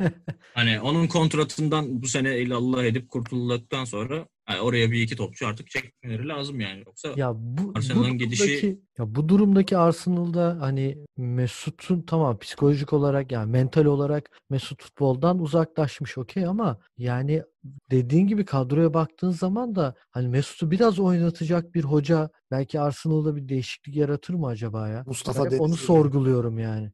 [0.53, 5.69] Hani onun kontratından bu sene illallah edip kurtulduktan sonra yani oraya bir iki topçu artık
[5.69, 6.83] çekmeleri lazım yani.
[6.85, 13.31] Yoksa Ya bu, bu Arsenal'ın gidişi- ya bu durumdaki Arsenal'da hani Mesut'un tamam psikolojik olarak
[13.31, 17.43] yani mental olarak Mesut futboldan uzaklaşmış okey ama yani
[17.91, 23.49] dediğin gibi kadroya baktığın zaman da hani Mesut'u biraz oynatacak bir hoca belki Arsenal'da bir
[23.49, 25.03] değişiklik yaratır mı acaba ya?
[25.07, 26.91] Mustafa Ben onu sorguluyorum yani.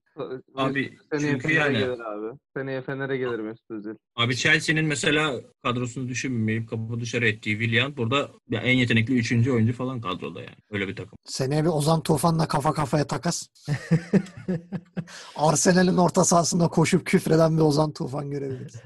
[0.55, 2.37] Abi, seneye çünkü Fener'e yani- gelir abi.
[2.57, 3.89] Seneye Fener'e gelir Mesut Özil.
[4.15, 9.73] abi Chelsea'nin mesela kadrosunu düşünmeyip kapı dışarı ettiği Willian burada ya en yetenekli üçüncü oyuncu
[9.73, 10.55] falan kadroda yani.
[10.71, 11.17] Öyle bir takım.
[11.25, 13.47] Seneye bir Ozan Tufan'la kafa kafaya takas.
[15.35, 18.75] Arsenal'in orta sahasında koşup küfreden bir Ozan Tufan görebiliriz.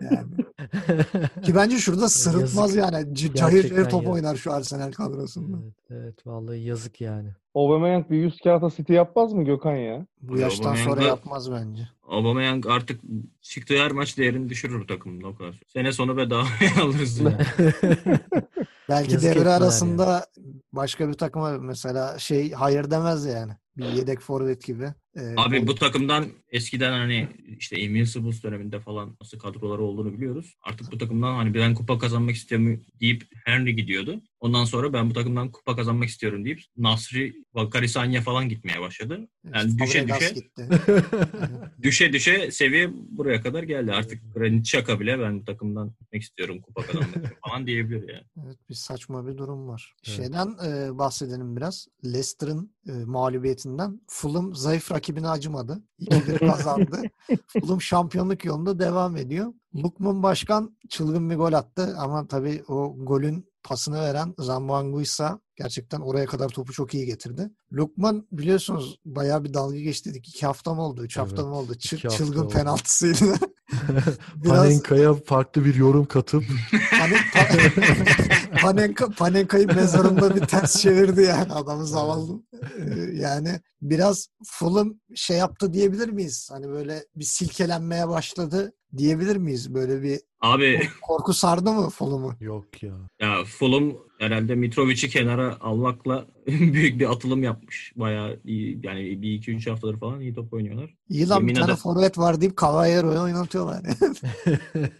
[0.00, 0.45] Yani.
[1.42, 2.92] Ki bence şurada sırıtmaz Yazık.
[2.92, 3.14] yani.
[3.14, 4.14] C- Cahil Gerçekten top yazık.
[4.14, 5.56] oynar şu Arsenal kadrosunda.
[5.64, 7.28] evet, evet vallahi yazık yani.
[7.54, 10.06] Aubameyang bir 100 kağıta City yapmaz mı Gökhan ya?
[10.22, 11.88] Bu Ya yaştan sonra yapmaz bence.
[12.08, 13.00] Aubameyang artık
[13.42, 15.60] çıktığı her maç değerini düşürür takımda o kadar.
[15.68, 17.36] Sene sonu bedavaya alırız yani.
[18.88, 20.26] Belki Yazık devre ettiler arasında
[20.72, 23.52] başka bir takıma mesela şey hayır demez yani.
[23.76, 24.94] Bir yedek forvet gibi.
[25.16, 30.56] Ee, Abi bu takımdan eskiden hani işte Invincibles döneminde falan nasıl kadroları olduğunu biliyoruz.
[30.62, 34.22] Artık bu takımdan hani ben kupa kazanmak istiyorum deyip Henry gidiyordu.
[34.40, 39.28] Ondan sonra ben bu takımdan kupa kazanmak istiyorum deyip Nasri, Vakari Sanya falan gitmeye başladı.
[39.54, 40.68] Yani düşe Fabregas düşe gitti.
[41.82, 43.92] düşe düşe seviye buraya kadar geldi.
[43.92, 48.24] Artık Granit Xhaka bile ben bu takımdan gitmek istiyorum kupa kazanmak falan diyebilir yani.
[48.46, 49.94] Evet bir saçma bir durum var.
[50.06, 50.16] Evet.
[50.16, 51.88] Şeyden e, bahsedelim biraz.
[52.04, 54.00] Leicester'ın e, mağlubiyetinden.
[54.08, 55.82] Fulham zayıf rakibine acımadı.
[56.00, 57.02] 2-1 kazandı.
[57.60, 59.52] Fulham şampiyonluk yolunda devam ediyor.
[59.74, 66.26] Lukman Başkan çılgın bir gol attı ama tabii o golün pasını veren Zambanguisa gerçekten oraya
[66.26, 67.50] kadar topu çok iyi getirdi.
[67.72, 70.28] Lukman biliyorsunuz bayağı bir dalga geçtik.
[70.28, 71.04] İki hafta mı oldu?
[71.04, 71.72] Üç hafta Evet, mı oldu?
[71.74, 72.48] iki Çı- hafta çılgın oldu.
[72.52, 73.34] penaltısıydı.
[74.36, 81.52] Biraz Panenka'ya farklı bir yorum katıp Pane- Pa- Panenka, Panenka'yı mezarında bir ters çevirdi yani
[81.52, 82.42] adamı zavallı.
[82.78, 86.48] Ee, Yani biraz Fulham şey yaptı diyebilir miyiz?
[86.52, 89.74] Hani böyle bir silkelenmeye başladı diyebilir miyiz?
[89.74, 92.36] Böyle bir Abi korku sardı mı Fulham'ı?
[92.40, 92.94] yok ya.
[93.20, 97.92] ya Fulham herhalde Mitrovic'i kenara almakla büyük bir atılım yapmış.
[97.96, 100.90] Bayağı iyi yani bir iki üç haftadır falan iyi top oynuyorlar.
[101.08, 103.82] İyi lan bir tane forvet var deyip Cavallero'yu oynatıyorlar.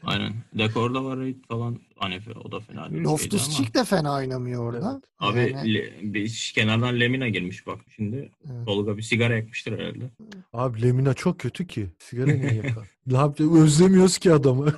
[0.05, 0.33] Aynen.
[0.59, 1.79] Dekorda var falan.
[1.99, 3.05] Hani o da fena değil.
[3.05, 3.57] Loftus.
[3.57, 5.01] Cheek de fena oynamıyor orada.
[5.19, 8.17] Abi Yani, le- bir kenardan Lemina girmiş bak şimdi.
[8.51, 8.67] evet.
[8.67, 10.11] Tolga bir sigara yakmıştır herhalde.
[10.53, 11.87] Abi Lemina çok kötü ki.
[11.99, 12.89] Sigara niye yakar?
[13.07, 13.55] ne yapacağız?
[13.55, 14.75] Özlemiyoruz ki adamı.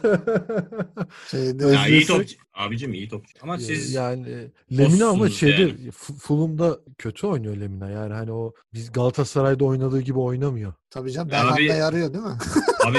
[1.30, 2.36] Şeyde, Ya iyi topçu.
[2.58, 3.34] Abicim iyi topçu.
[3.42, 5.90] Ama siz yani Lemina ama şeyde yani.
[5.90, 7.90] Fulham'da kötü oynuyor Lemina.
[7.90, 10.72] Yani hani o biz Galatasaray'da oynadığı gibi oynamıyor.
[10.90, 12.36] tabii canım abi- yarıyor değil mi?
[12.86, 12.98] abi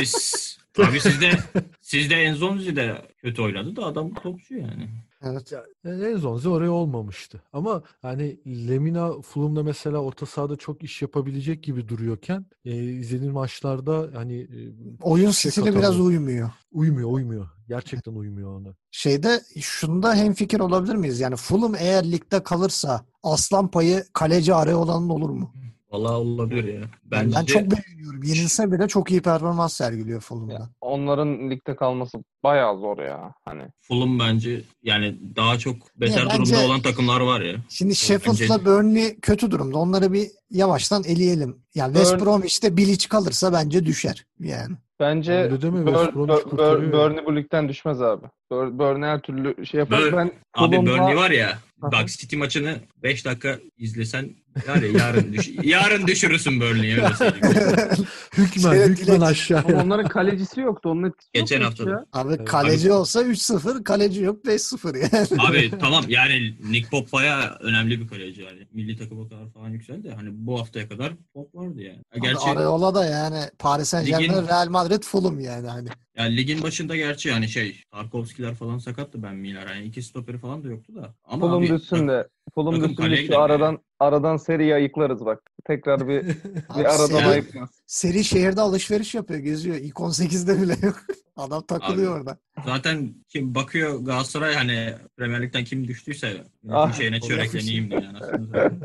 [0.88, 1.32] abi sizde
[1.82, 4.90] sizde Enzonzi de kötü oynadı da adam topçu yani.
[5.24, 5.54] Evet.
[5.84, 7.42] Yani Enzonzi oraya olmamıştı.
[7.54, 14.10] Ama hani Lemina Fulham'da mesela orta sahada çok iş yapabilecek gibi duruyorken e, izlediğim maçlarda
[14.14, 14.58] hani e,
[15.02, 16.50] Oyun şey stili biraz uymuyor.
[16.72, 17.48] uymuyor uymuyor.
[17.68, 18.70] Gerçekten uymuyor ona.
[18.92, 21.20] Şeyde şunda hemfikir olabilir miyiz?
[21.20, 25.54] Yani Fulham eğer ligde kalırsa aslan payı kaleci Areola'nın olur mu?
[25.92, 26.82] Vallahi olabilir ya.
[26.82, 28.24] Ben, Bence ben çok beğeniyorum.
[28.24, 30.54] Yenilse bile çok iyi performans sergiliyor Fulham'da.
[30.54, 33.34] Ya, onların ligde kalması bayağı zor ya.
[33.46, 37.56] Hani Fulham bence yani daha çok beter Ya bence- durumda olan takımlar var ya.
[37.70, 39.78] Şimdi Sheffield'la Bence- Burnley kötü durumda.
[39.78, 41.58] Onları bir yavaştan eleyelim.
[41.76, 44.26] Yani West Burn- Bromwich'te Bilic kalırsa bence düşer.
[44.40, 44.76] Yani.
[45.00, 46.92] bence deme, Bur- West Bur-.
[46.92, 48.26] Burnley bu ligden düşmez abi.
[48.52, 50.00] Bur- Burnley her türlü şey yapar.
[50.02, 51.60] Bur- ben Abi Fulham'la- Burnley var ya.
[51.78, 54.30] Bak City maçını 5 dakika izlesen
[54.68, 57.56] yani yarın düş yarın düşürürsün Burnley'i öyle söyleyeyim.
[58.38, 59.66] Hükmen, Şöyle hükmen aşağıya.
[59.68, 60.90] Ama onların kalecisi yoktu.
[60.90, 61.90] Onun etkisi Geçen hafta da.
[61.90, 62.06] ya.
[62.14, 62.48] Abi Evet.
[62.48, 65.42] kaleci olsa 3-0, kaleci yok 5-0 yani.
[65.50, 68.68] Abi tamam yani Nick Pop bayağı önemli bir kaleci yani.
[68.74, 70.12] Milli takıma kadar falan yükseldi.
[70.16, 72.00] Hani bu haftaya kadar Pop vardı yani.
[72.14, 75.90] Abi Gerçi Areola da yani Paris Saint Germain, Ligin- Real Madrid, Fulham yani hani.
[76.18, 79.68] Yani ligin başında gerçi yani şey Tarkovskiler falan sakattı ben Miler.
[79.76, 81.16] Yani iki stoperi falan da yoktu da.
[81.24, 82.28] Ama Fulham abi, düşsün de.
[82.56, 85.52] Fulham düşsün de şu aradan aradan seriyi ayıklarız bak.
[85.66, 86.22] Tekrar bir
[86.78, 87.70] bir aradan seri, ayıkmaz.
[87.86, 89.76] seri şehirde alışveriş yapıyor, geziyor.
[89.76, 91.02] İlk 18'de bile yok.
[91.38, 92.38] Adam takılıyor Abi, orada.
[92.66, 98.02] Zaten kim bakıyor Galatasaray hani Premier Lig'den kim düştüyse Ah, bir şeyine çörekleneyim diye.
[98.02, 98.20] Yani.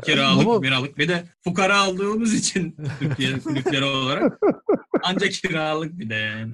[0.05, 0.97] Kiralık, Ama- miralık.
[0.97, 4.39] Bir de fukara aldığımız için Türkiye kulüpleri olarak
[5.03, 6.53] ancak kiralık bir de yani.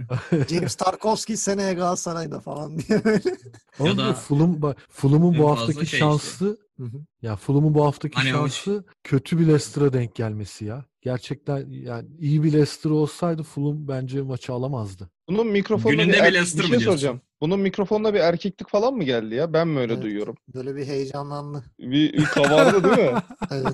[0.61, 3.37] James Tarkovski seneye Galatasaray'da falan diye böyle.
[3.79, 6.85] Ya da- Fulham, Fulham'ın bu haftaki şey şansı hı.
[7.21, 10.85] ya Fulham'ın bu haftaki Hani şansı kötü bir Leicester'a denk gelmesi ya.
[11.01, 15.09] Gerçekten yani iyi bir Leicester olsaydı Fulham bence maçı alamazdı.
[15.29, 17.21] Bunun mikrofonda Gününde bir, bir er- Leicester bir mı şey soracağım.
[17.41, 19.53] Bunun mikrofonda bir erkeklik falan mı geldi ya?
[19.53, 20.03] Ben mi öyle Evet.
[20.03, 20.35] duyuyorum?
[20.55, 21.63] Böyle bir heyecanlandı.
[21.79, 23.19] Bir, bir kabardı değil mi?
[23.51, 23.73] Evet.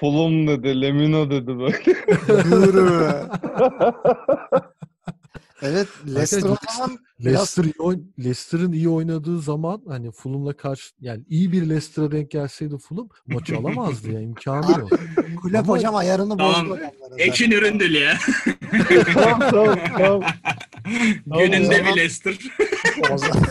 [0.00, 1.76] Fulham dedi, Lemina dedi böyle.
[2.56, 3.12] Yürü.
[5.62, 6.56] evet Leicester o
[7.20, 13.08] Leicester- Leicester'ın iyi oynadığı zaman hani Fulham'la karşı yani iyi bir Leicester'a denk gelseydi Fulham
[13.26, 14.90] maçı alamazdı ya imkanı yok.
[15.42, 16.70] kulüp Ama- hocam ayarını Tamam.
[16.70, 16.80] bozdu.
[17.18, 18.18] Ekin üründül ya.
[19.14, 20.22] tamam tamam tamam.
[21.26, 22.38] Gününde o zaman- bir Leicester.
[23.12, 23.42] O zaman,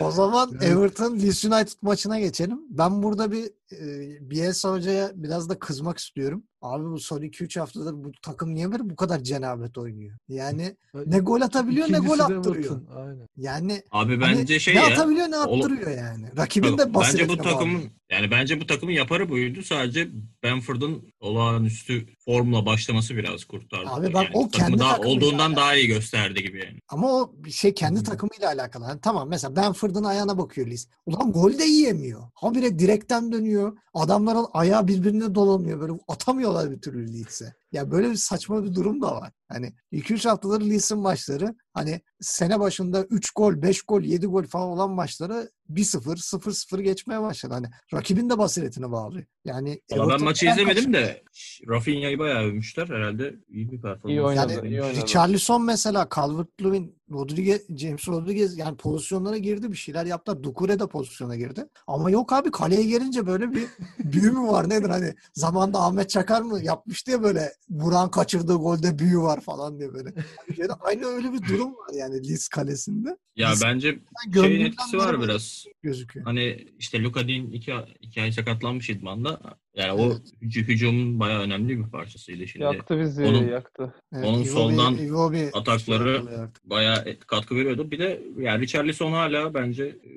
[0.00, 2.58] o zaman Everton Leeds United maçına geçelim.
[2.70, 6.42] Ben burada bir e, Bielsa hocaya biraz da kızmak istiyorum.
[6.66, 10.16] Abi bu son 2-3 haftadır bu takım niye böyle bu kadar cenabet oynuyor?
[10.28, 10.76] Yani
[11.06, 12.80] ne gol atabiliyor ne gol İkincisi attırıyor.
[12.96, 13.28] Aynen.
[13.36, 14.86] Yani Abi hani bence şey ne ya.
[14.86, 16.26] atabiliyor ne attırıyor yani.
[16.36, 17.42] Rakibin de Bence bu bağlı.
[17.42, 19.62] takımın yani bence bu takımın yaparı buydu.
[19.62, 20.08] Sadece
[20.42, 23.90] Benford'un olağanüstü formla başlaması biraz kurtardı.
[23.90, 25.56] Abi bak yani o kendi daha, olduğundan alakalı.
[25.56, 26.78] daha iyi gösterdi gibi yani.
[26.88, 28.04] Ama o bir şey kendi Hmm.
[28.04, 28.84] takımıyla alakalı.
[28.84, 30.88] Hani tamam mesela Benford'un ayağına bakıyor Liz.
[31.06, 32.22] Ulan gol de yiyemiyor.
[32.34, 33.76] Habire direkten dönüyor.
[33.94, 35.80] Adamların ayağı birbirine dolanıyor.
[35.80, 37.54] Böyle atamıyorlar bir türlü Leeds'e.
[37.72, 39.32] Ya böyle bir saçma bir durum da var.
[39.48, 44.68] Hani 2-3 haftadır Lee'sin maçları hani sene başında 3 gol, 5 gol, 7 gol falan
[44.68, 47.54] olan maçları 1-0, 0-0 geçmeye başladı.
[47.54, 49.24] Hani rakibin de basiretine bağlı.
[49.44, 50.92] Yani Valla ben maçı izlemedim kaçırdı?
[50.92, 51.22] de
[51.68, 52.88] Rafinha'yı bayağı övmüşler.
[52.88, 54.10] Herhalde iyi bir performans.
[54.10, 54.96] İyi oynadı, Yani iyi oynadı.
[54.96, 60.42] Richarlison mesela Calvert-Lewin, Rodriguez, James Rodriguez yani pozisyonlara girdi bir şeyler yaptılar.
[60.42, 61.68] Dukure de pozisyona girdi.
[61.86, 63.66] Ama yok abi kaleye gelince böyle bir
[63.98, 68.98] büyü mü var nedir hani zamanda Ahmet Çakar mı yapmıştı ya böyle Buran kaçırdığı golde
[68.98, 70.14] büyü var falan diye böyle.
[70.56, 73.16] Yani aynı öyle bir durum var yani Lis kalesinde.
[73.36, 73.98] Ya Biz- bence
[74.34, 75.64] şeyin etkisi var biraz.
[75.82, 76.26] Gözüküyor.
[76.26, 79.40] Hani işte Luka Dean iki, iki ay sakatlanmış idmanda.
[79.76, 80.18] Yani o Evet.
[80.42, 82.64] hüc- hücumun bayağı önemli bir parçasıydı şimdi.
[82.64, 83.94] Yaktı bizi, Onun- yaktı.
[84.12, 87.90] Onun Iwobi- soldan Iwobi atakları- bayağı et- katkı veriyordu.
[87.90, 90.10] Bir de yani Richarlison hala bence e,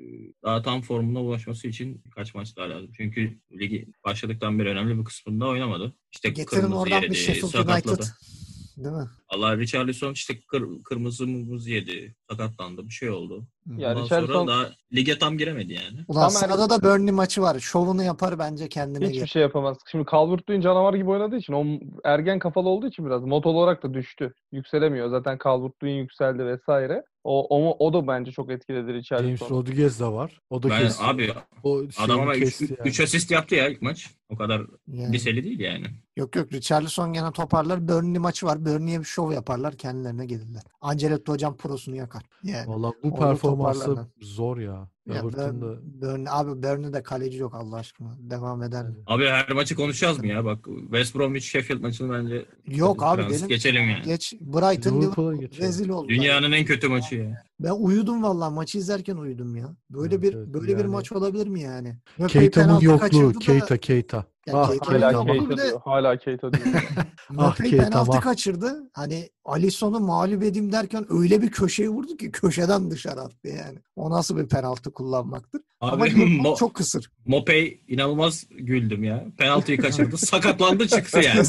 [0.44, 2.90] daha tam formuna ulaşması için birkaç maç daha lazım.
[2.96, 5.92] Çünkü ligi başladıktan beri önemli bir kısmında oynamadı.
[6.12, 7.68] İşte Getirin oradan yedi, bir Sheffield.
[7.68, 8.04] United.
[8.76, 9.08] Değil mi?
[9.30, 13.44] Allah Richarlison işte kır, kırmızı mımız yedi, sakatlandı, bir şey oldu.
[13.76, 16.04] Ya Ondan Richarlison- sonra daha lige tam giremedi yani.
[16.08, 17.58] Ulan Tam sırada da Burnley maçı var.
[17.60, 19.26] Şovunu yapar bence kendine Hiçbir gel.
[19.26, 19.76] şey yapamaz.
[19.90, 21.64] Şimdi Calvert-Lewin canavar gibi oynadığı için o
[22.04, 24.34] ergen kafalı olduğu için biraz mod olarak da düştü.
[24.52, 25.10] Yükselemiyor.
[25.10, 27.04] Zaten Calvert-Lewin yükseldi vesaire.
[27.24, 29.50] O, o, o da bence çok etkiledi James Richarlison'u.
[29.50, 30.38] Rodriguez de var.
[30.50, 31.04] O da Ben kesti.
[31.04, 32.88] abi o adam ama 3 kesti yani.
[32.88, 34.10] asist yaptı ya ilk maç.
[34.28, 35.12] O kadar Yani.
[35.12, 35.86] liseli değil yani.
[36.16, 37.88] Yok yok Richarlison gene toparlar.
[37.88, 38.64] Burnley maçı var.
[38.64, 39.76] Burnley'e bir şov yaparlar.
[39.76, 40.62] Kendilerine gelirler.
[40.80, 42.22] Ancelotti hocam prosunu yakar.
[42.42, 42.68] Yani.
[42.68, 44.88] Valla bu performansı zor ya.
[45.08, 45.64] Ya Everton'da.
[45.66, 48.16] Burn- Burnley, abi Burnley'de kaleci yok Allah aşkına.
[48.18, 48.84] Devam eder.
[48.88, 48.94] mi?
[49.06, 50.44] Abi her maçı konuşacağız mı ya?
[50.44, 54.02] Bak West Bromwich Sheffield maçını bence Yok abi benim geçelim yani.
[54.04, 56.08] geç Brighton Liverpool'a rezil oldu.
[56.08, 57.42] Dünyanın en kötü maçı ya.
[57.60, 59.76] Ben uyudum vallahi maçı izlerken uyudum ya.
[59.90, 61.96] Böyle Evet, bir evet, böyle bir yani- maç olabilir mi yani?
[62.28, 63.34] Keita'nın yokluğu.
[63.34, 64.24] da- Keita Keita.
[64.46, 65.06] Ya Ah Keita Keita.
[65.06, 65.26] Hala yok.
[65.28, 65.78] Bir Keita de-.
[65.84, 66.64] Hala Keita diyor.
[67.38, 68.20] Ah Keita, penaltı ah.
[68.20, 68.90] kaçırdı.
[68.92, 73.78] Hani Alisson'u mağlup edeyim derken öyle bir köşeye vurdu ki köşeden dışarı attı yani.
[73.96, 75.60] O nasıl bir penaltı kullanmaktır?
[75.80, 77.10] Ama Abi Liverpool Mo- çok kısır.
[77.26, 79.24] Mopey inanılmaz güldüm ya.
[79.38, 80.16] Penaltıyı kaçırdı.
[80.26, 81.46] Sakatlandı çıktı yani.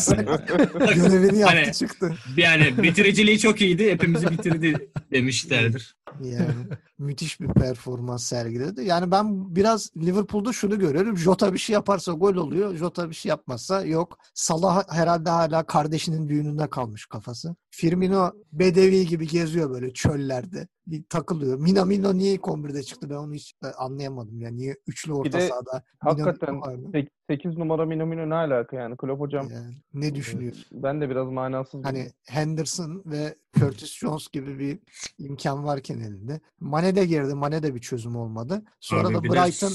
[0.96, 2.16] Görevini yaptı Hani- çıktı.
[2.38, 3.92] yani bitiriciliği çok iyiydi.
[3.92, 5.96] Hepimizi bitirdi demişlerdir.
[6.24, 6.54] Yani
[7.00, 8.84] müthiş bir performans sergiledi.
[8.84, 11.18] Yani ben biraz Liverpool'da şunu görüyorum.
[11.18, 12.76] Jota bir şey yaparsa gol oluyor.
[12.76, 14.18] Jota bir şey yapmazsa yok.
[14.34, 17.56] Salah herhalde hala kardeşinin düğününde kalmış kafası.
[17.72, 20.68] Firmino bedevi gibi geziyor böyle çöllerde.
[20.88, 21.60] Bir takılıyor.
[21.60, 24.42] Minamino niye ilk 11'de çıktı ben onu hiç e, anlayamadım.
[24.42, 26.90] Yani niye üçlü orta de sahada Hakikaten vardı?
[27.32, 28.98] 8 numara Minamino ne alaka yani?
[28.98, 30.54] Klopp hocam Yani ne düşünüyor?
[30.72, 31.86] ben de biraz manasız.
[31.86, 34.80] Hani Henderson ve Curtis Jones gibi bir
[35.20, 36.40] imkan varken elinde.
[36.60, 37.34] Mane de girdi.
[37.36, 38.64] Mane de bir çözüm olmadı.
[38.80, 39.72] Sonra Abi da bir de Brighton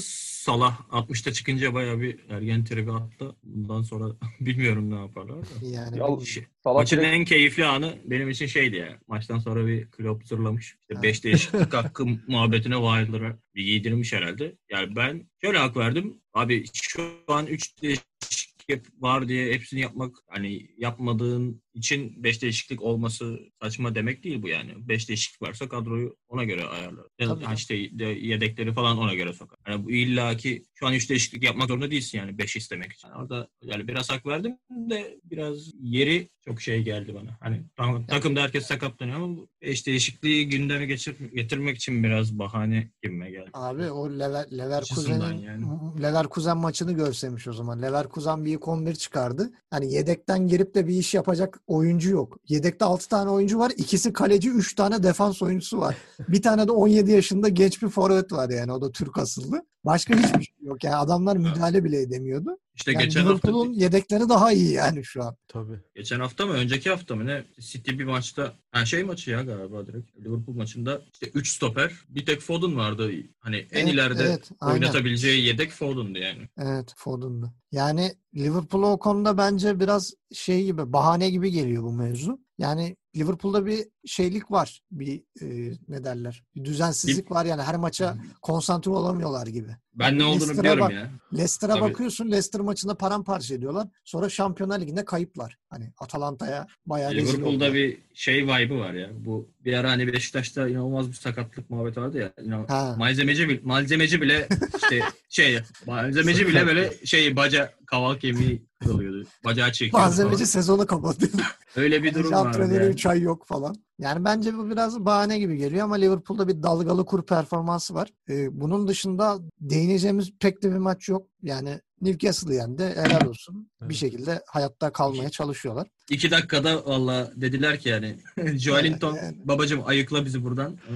[0.47, 3.35] Salah 60'ta çıkınca bayağı bir ergen tribi attı.
[3.43, 4.05] Bundan sonra
[4.39, 5.45] bilmiyorum ne yaparlar da.
[5.61, 8.99] yani Ya- Şey- Salah Maçın direkt- en keyifli anı benim için şeydi ya.
[9.07, 10.77] Maçtan sonra bir Klopp zırlamış.
[10.81, 11.03] İşte Ha.
[11.03, 14.57] 5 değişiklik hakkı muhabbetine Wilder'a bir giydirmiş herhalde.
[14.71, 16.21] Yani ben şöyle hak verdim.
[16.33, 23.39] Abi şu an 3 değişiklik var diye hepsini yapmak hani yapmadığın için 5 değişiklik olması
[23.61, 24.87] saçma demek değil bu yani.
[24.87, 27.05] 5 değişiklik varsa kadroyu ona göre ayarlar.
[27.19, 27.45] Ya Tabii.
[27.45, 29.59] da işte de- yedekleri falan ona göre sokar.
[29.67, 33.07] Yani bu illa ki şu an 3 değişiklik yapmak zorunda değilsin yani 5 istemek için.
[33.07, 37.37] Yani orada yani biraz hak verdim de biraz yeri çok şey geldi bana.
[37.41, 43.26] Hani tamam, takımda herkes sakatlanıyor ama 5 değişikliği gündeme geçir, getirmek için biraz bahane geldi.
[43.57, 45.65] Abi o Lever, Leverkusen'in yani.
[46.01, 47.81] Leverkusen maçını görseymiş o zaman.
[47.81, 49.51] Leverkusen bir ilk 11 çıkardı.
[49.69, 52.37] Hani yedekten girip de bir iş yapacak oyuncu yok.
[52.47, 53.71] Yedekte 6 tane oyuncu var.
[53.77, 55.97] İkisi kaleci, 3 tane defans oyuncusu var.
[56.27, 58.71] bir tane de 17 yaşında genç bir forvet var yani.
[58.71, 59.61] O da Türk asıllı.
[59.85, 60.83] Başka hiçbir şey yok.
[60.83, 62.57] Yani adamlar müdahale bile edemiyordu.
[62.77, 65.37] İşte Yani geçen hafta Liverpool'un yedekleri daha iyi yani şu an.
[65.47, 65.79] Tabii.
[65.95, 66.53] Geçen hafta mı?
[66.53, 67.43] Önceki hafta mı ne?
[67.59, 70.17] City bir maçta ha şey maçı ya galiba direkt.
[70.17, 71.91] Liverpool maçında işte 3 stoper.
[72.09, 73.11] Bir tek Foden vardı.
[73.39, 74.73] Hani en Evet, ileride evet, aynen.
[74.73, 76.49] oynatabileceği yedek Foden'dı yani.
[76.57, 77.53] Evet Foden'dı.
[77.71, 82.39] Yani Liverpool'a o konuda bence biraz şey gibi bahane gibi geliyor bu mevzu.
[82.57, 84.81] Yani Liverpool'da bir şeylik var.
[84.91, 86.43] Bir e, ne derler?
[86.55, 89.69] Bir düzensizlik var yani her maça konsantre olamıyorlar gibi.
[89.93, 90.93] Ben ne olduğunu Leicester'a biliyorum bak.
[90.93, 91.09] ya.
[91.33, 91.81] Leicester'a Tabii.
[91.89, 93.87] bakıyorsun Leicester maçında paramparça ediyorlar.
[94.05, 95.57] Sonra Şampiyonlar Ligi'nde kayıplar.
[95.69, 97.73] Hani Atalanta'ya bayağı rezil Liverpool'da oldular.
[97.73, 99.09] bir şey vibe'ı var ya.
[99.25, 102.33] Bu bir ara hani Beşiktaş'ta inanılmaz bir sakatlık muhabbeti vardı ya.
[102.45, 102.95] İnan- Ha.
[102.97, 109.27] malzemeci bile, malzemeci bile işte şey malzemeci bile böyle şey baca kaval kemiği kırılıyordu.
[109.45, 110.03] Bacağı çekiyordu.
[110.05, 110.45] Malzemeci falan.
[110.45, 111.31] sezonu kapatıyor.
[111.75, 112.93] Öyle bir durum vardı Antrenörü yani.
[112.93, 113.75] 3 ay yok falan.
[113.99, 118.09] Yani bence bu biraz bahane gibi geliyor ama Liverpool'da bir dalgalı kur performansı var.
[118.29, 121.27] Ee, bunun dışında değineceğimiz pek de bir maç yok.
[121.43, 122.83] Yani Newcastle yendi.
[122.83, 123.69] Helal olsun.
[123.81, 123.95] Bir Evet.
[123.95, 125.87] şekilde hayatta kalmaya çalışıyorlar.
[126.09, 128.15] İki dakikada valla dediler ki yani
[128.59, 130.77] Joelinton Yani- babacım ayıkla bizi buradan.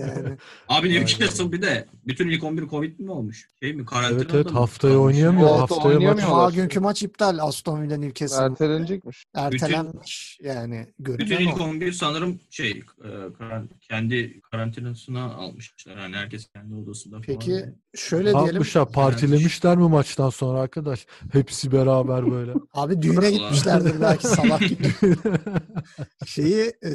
[0.00, 0.36] Yani
[0.68, 3.48] Abi Newcastle bir de bütün ilk 11 Covid mi olmuş?
[3.62, 3.84] Şey mi?
[3.86, 5.16] Karantinada Evet, evet, haftaya kalmış?
[5.16, 5.48] oynayamıyor.
[5.48, 5.94] Hafta haftaya maç.
[5.96, 6.50] oynayamıyorlar.
[6.50, 7.38] Cuma günkü maç iptal.
[7.38, 8.44] Aston Villa Newcastle.
[8.44, 9.24] Ertelenecekmiş.
[9.34, 10.38] Ertelenmiş.
[10.42, 11.64] Yani Bütün ilk o.
[11.64, 13.08] 11 sanırım şey e,
[13.80, 15.96] kendi karantinasına almışlar.
[15.96, 17.22] Yani herkes kendi odasında falan.
[17.26, 18.46] Peki şöyle Ne diyelim.
[18.52, 18.92] yapmışlar?
[18.92, 21.06] Partilemişler mi maçtan sonra arkadaş?
[21.32, 22.52] Hepsi beraber böyle.
[22.74, 24.86] Abi düğüne gitmişlerdir belki salak gibi.
[26.26, 26.90] Şeyi e,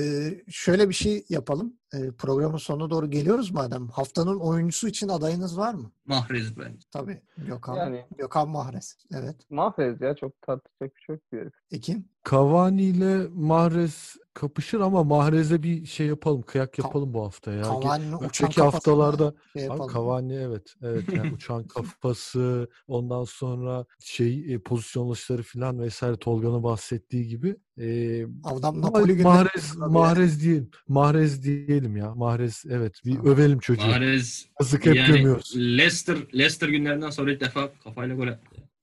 [0.50, 1.74] şöyle bir şey yapalım.
[1.94, 3.88] E, programın sonuna doğru geliyoruz madem.
[3.88, 5.92] Haftanın oyuncusu için adayınız var mı?
[6.06, 6.88] Mahrez bence.
[6.92, 7.22] Tabii.
[7.38, 7.76] Gökhan.
[7.76, 8.98] Yani- Gökhan Mahrez.
[9.14, 9.36] Evet.
[9.50, 11.54] Mahvez ya çok tartışacak bir şey yok bir herif.
[11.72, 12.08] Ekin.
[12.32, 16.42] Cavani ile Mahrez kapışır ama Mahrez'e bir şey yapalım.
[16.42, 17.64] Kıyak yapalım bu hafta ya.
[17.64, 19.94] Kafasına haftalarda şey Abi yapalım.
[19.94, 20.76] Cavani evet.
[20.82, 27.56] Evet yani uçan kafası ondan sonra şey e, pozisyonlaşları falan vesaire Tolga'nın bahsettiği gibi.
[27.80, 29.76] E, Adam Napoli Mahrez.
[29.76, 30.70] Mahrez diyelim.
[30.88, 32.16] Mahrez diyelim ya.
[32.16, 33.02] Mahrez evet.
[33.06, 33.28] Bir Tamam.
[33.28, 33.88] övelim çocuğu.
[33.88, 35.54] Mahrez Yazık hep yani gömüyoruz.
[35.58, 38.28] Leicester, Leicester günlerinden sonra ilk defa kafayla gol.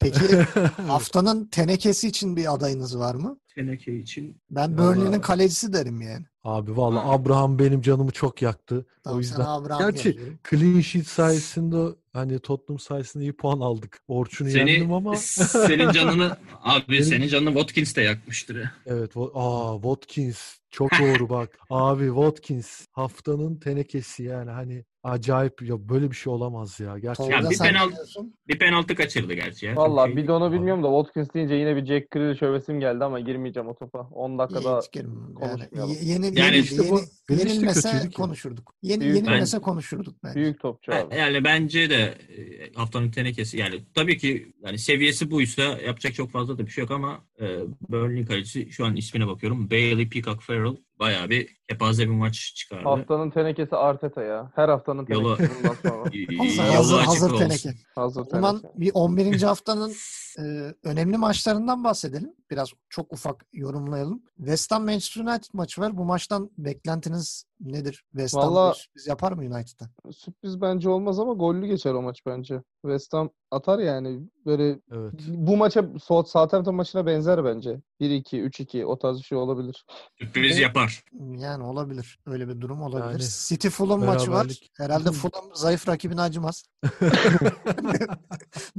[0.02, 0.36] Peki
[0.86, 3.38] haftanın tenekesi için bir adayınız var mı?
[3.54, 6.24] Teneke için Ben Burnley'nin kalecisi derim yani.
[6.44, 7.10] Abi valla Ha.
[7.12, 8.86] Abraham benim canımı çok yaktı.
[9.04, 10.18] Tamam, o yüzden Abraham Gerçi
[10.50, 14.00] clean sheet sayesinde hani Tottenham sayesinde iyi puan aldık.
[14.08, 18.56] Orçun'u seni yendim ama senin canını abi Benim- senin canını Watkins de yakmıştır.
[18.56, 18.72] ya.
[18.86, 19.12] Evet.
[19.34, 20.38] Aa Watkins.
[20.70, 21.58] Çok doğru bak.
[21.70, 26.98] Abi Watkins haftanın tenekesi yani hani acayip ya böyle bir şey olamaz ya.
[26.98, 27.36] Gerçekten.
[27.38, 28.34] Tolga bir sen penaltı- diyorsun?
[28.48, 29.76] Bir penaltı kaçırdı gerçi ya.
[29.76, 33.20] Valla bir de onu bilmiyorum da Watkins deyince yine bir Jack Grealish övesim geldi ama
[33.20, 33.98] girmeyeceğim o topa.
[33.98, 34.80] 10 dakikada.
[34.94, 35.90] Yani, konuşmayalım.
[35.92, 37.00] ye- yeni, Yani yeni, işte bu-
[37.30, 38.74] yeni, işte yenilmese konuşurduk.
[38.82, 40.34] Yeni, Büyük- yenilmese konuşurduk bence.
[40.40, 41.16] büyük topçu abi.
[41.16, 41.96] Yani bence de
[42.36, 46.82] e, haftanın tenekesi yani tabii ki yani seviyesi buysa yapacak çok fazla da bir şey
[46.82, 47.46] yok ama e,
[47.88, 49.70] Burnley kalecisi şu an ismine bakıyorum.
[49.70, 52.84] Bailey Peacock Farrell bayağı bir kepaze bir maç çıkardı.
[52.88, 54.52] Haftanın tenekesi Arteta ya.
[54.54, 56.10] Her haftanın Yolu- tenekesi bundan sonra.
[56.12, 57.48] Y- Hazır, yolu hazır, açık hazır olsun.
[57.48, 57.70] teneke.
[57.94, 58.80] Hazır O zaman teneke.
[58.80, 59.42] bir 11.
[59.42, 59.92] haftanın
[60.38, 62.34] e, önemli maçlarından bahsedelim.
[62.50, 64.22] Biraz çok ufak yorumlayalım.
[64.36, 65.96] West Ham Manchester United maçı var.
[65.96, 68.04] Bu maçtan beklentiniz nedir?
[68.10, 70.12] West Ham Vallahi- sürpriz yapar mı United'a?
[70.12, 72.62] Sürpriz bence olmaz ama gollü geçer o maç bence.
[72.82, 74.20] West Ham atar yani.
[74.46, 75.12] Böyle Evet.
[75.28, 77.80] bu maça South- Southampton maçına benzer bence.
[78.00, 79.84] 1-2, 3-2 o tarz bir şey olabilir.
[80.18, 81.04] Sürpriz yapar.
[81.38, 82.18] Yani olabilir.
[82.26, 83.10] Öyle bir durum olabilir.
[83.10, 84.36] Yani City Fulham maçı var.
[84.36, 84.70] beraberlik.
[84.76, 86.62] Herhalde Fulham zayıf rakibine acımaz.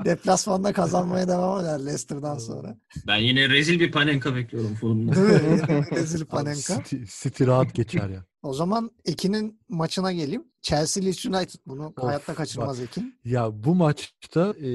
[0.06, 2.78] Deplasmanda kazanmaya devam eder Leicester'dan sonra.
[3.08, 4.78] Ben yine rezil bir Panenka bekliyorum.
[5.16, 5.86] Değil mi?
[5.96, 6.84] Rezil Panenka.
[6.84, 8.26] City, City rahat geçer ya.
[8.44, 10.44] O zaman Ekin'in maçına geleyim.
[10.62, 11.60] Chelsea Leeds United.
[11.68, 13.20] Bunu Of, hayatta kaçırmaz Ekin.
[13.26, 14.68] Ya bu maçta e,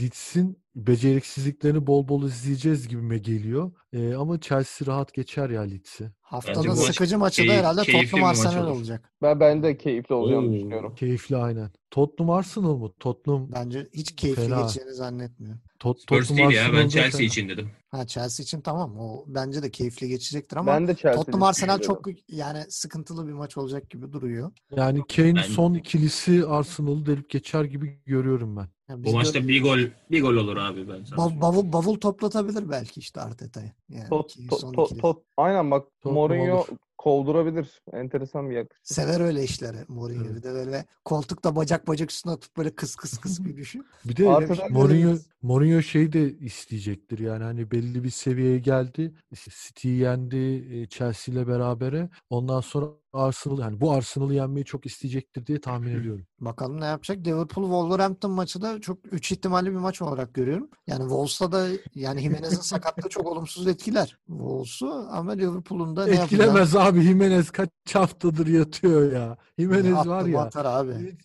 [0.00, 3.72] Leeds'in beceriksizliklerini bol bol izleyeceğiz gibime geliyor.
[3.92, 6.10] E, ama Chelsea rahat geçer ya Leeds'i.
[6.20, 8.76] Haftanın maç sıkıcı maçı da herhalde Tottenham maç Arsenal olur.
[8.76, 9.12] olacak.
[9.22, 10.52] Ben, ben de keyifli olacağını Oo.
[10.52, 10.94] düşünüyorum.
[10.94, 11.70] Keyifli aynen.
[11.90, 12.92] Tottenham Arsenal mı?
[13.00, 14.60] Tottenham Bence hiç keyifli Fena.
[14.60, 15.60] geçeceğini zannetmiyorum.
[15.78, 17.22] Tot, Spurs Tottenham değil ya ben Chelsea fena.
[17.26, 17.70] için dedim.
[17.96, 18.96] Ha Chelsea için tamam.
[18.98, 23.32] O bence de keyifli geçecektir ama Ben de Chelsea Tottenham Arsenal çok yani sıkıntılı bir
[23.32, 24.52] maç olacak gibi duruyor.
[24.76, 28.68] Yani Kane son ikilisi Arsenal'ı delip geçer gibi görüyorum ben.
[28.88, 29.78] Yani Bu de- maçta bir gol
[30.10, 31.20] bir gol olur abi ben sana.
[31.20, 33.72] Bav- bavul, bavul toplatabilir belki işte Arteta'ya.
[33.88, 35.22] Yani Tot, tot, tot, tot.
[35.36, 36.66] Aynen bak Mourinho
[37.04, 37.24] olur.
[37.24, 37.82] kovdurabilir.
[37.92, 38.82] Enteresan bir yaklaşım.
[38.82, 40.24] Sever öyle işleri Mourinho.
[40.24, 40.36] Evet.
[40.36, 43.86] Bir de böyle koltukta bacak bacak üstüne atıp böyle kıs kıs kıs bir düşün.
[44.04, 45.26] Bir de Arkadan Mourinho, görürüz.
[45.42, 49.14] Mourinho şey de isteyecektir yani hani belli bir seviyeye geldi.
[49.34, 52.08] City'yi yendi e, Chelsea ile berabere.
[52.30, 52.86] Ondan sonra
[53.16, 56.26] Arsenal yani bu Arsenal'ı yenmeyi çok isteyecektir diye tahmin ediyorum.
[56.40, 57.26] Bakalım ne yapacak.
[57.26, 60.68] Liverpool Wolverhampton maçı da çok üç ihtimalli bir maç olarak görüyorum.
[60.86, 66.24] Yani Wolves'ta da yani Jimenez'in sakatlığı çok olumsuz etkiler Wolves'u ama Liverpool'un da ne yapacağını
[66.42, 69.36] Etkilemez abi Jimenez kaç haftadır yatıyor ya.
[69.58, 70.40] Jimenez attı var ya.
[70.40, 70.92] atar abi.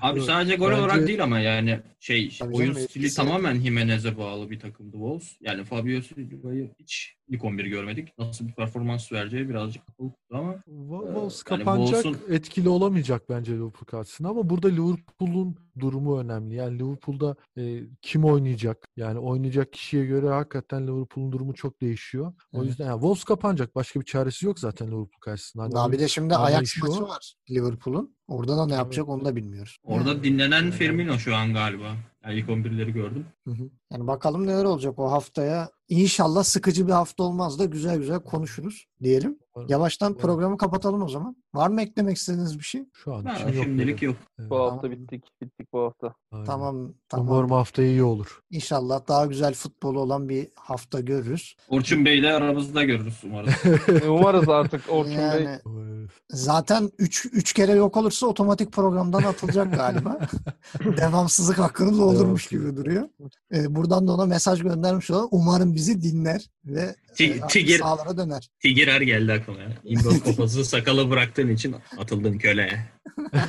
[0.00, 3.60] Abi sadece gol bence- olarak değil ama yani şey Tabii oyun canım, stili etkisi- tamamen
[3.60, 5.36] Jimenez'e bağlı bir takımdı Wolves.
[5.40, 8.18] Yani Fabio Silva'yı hiç ilk 11 görmedik.
[8.18, 13.52] Nasıl bir performans vereceği birazcık kapalı ama Wa- Wolves Yani kapanacak Wolves'un- etkili olamayacak bence
[13.52, 16.54] Liverpool karşısında ama burada Liverpool'un durumu önemli.
[16.54, 18.86] Yani Liverpool'da e, kim oynayacak?
[18.96, 22.32] Yani oynayacak kişiye göre hakikaten Liverpool'un durumu çok değişiyor.
[22.52, 22.66] O Evet.
[22.68, 23.74] yüzden yani Wolves kapanacak.
[23.74, 25.62] Başka bir çaresi yok zaten Liverpool karşısında.
[25.62, 28.14] Hani Daha bir de şimdi Ajax maçı var Liverpool'un.
[28.28, 29.14] Orada da ne yapacak Evet.
[29.14, 29.78] onu da bilmiyoruz.
[29.84, 31.96] orada Yani, dinlenen Yani- Firmino şu an galiba.
[32.24, 33.26] Yani ilk 11'leri gördüm.
[33.48, 33.70] hı hı.
[33.92, 35.68] yani bakalım neler olacak o haftaya.
[35.88, 39.38] İnşallah sıkıcı bir hafta olmaz da güzel güzel konuşuruz diyelim.
[39.68, 40.18] Yavaştan Var.
[40.18, 41.36] programı kapatalım o zaman.
[41.54, 42.84] Var mı eklemek istediğiniz bir şey?
[42.92, 43.64] Şu an Ha, için yok.
[43.64, 44.16] şimdilik yok.
[44.38, 44.90] Evet, Bu hafta Tamam.
[44.98, 45.24] bittik.
[45.42, 46.14] Bittik bu hafta.
[46.32, 46.44] aynen.
[46.46, 47.28] Tamam tamam.
[47.28, 48.40] Umarım hafta iyi olur.
[48.50, 51.56] İnşallah daha güzel futbolu olan bir hafta görürüz.
[51.68, 53.50] Orçun Bey'i de aramızda görürüz umarım.
[54.04, 55.22] E, Umarız artık Orçun Bey.
[55.24, 56.10] Yani Evet.
[56.30, 60.18] zaten 3 3 kere yok olursa otomatik programdan atılacak galiba.
[60.96, 63.08] Devamsızlık hakkını doldurmuş gibi duruyor.
[63.54, 65.28] Ee, buradan da ona mesaj göndermiş olalım.
[65.30, 68.50] Umarım bizi dinler ve Ti- e, Tigir, sahalara döner.
[68.62, 69.68] Tigirer geldi ya.
[69.84, 72.88] İmdat kafası sakalı bıraktığın için atıldın köleye.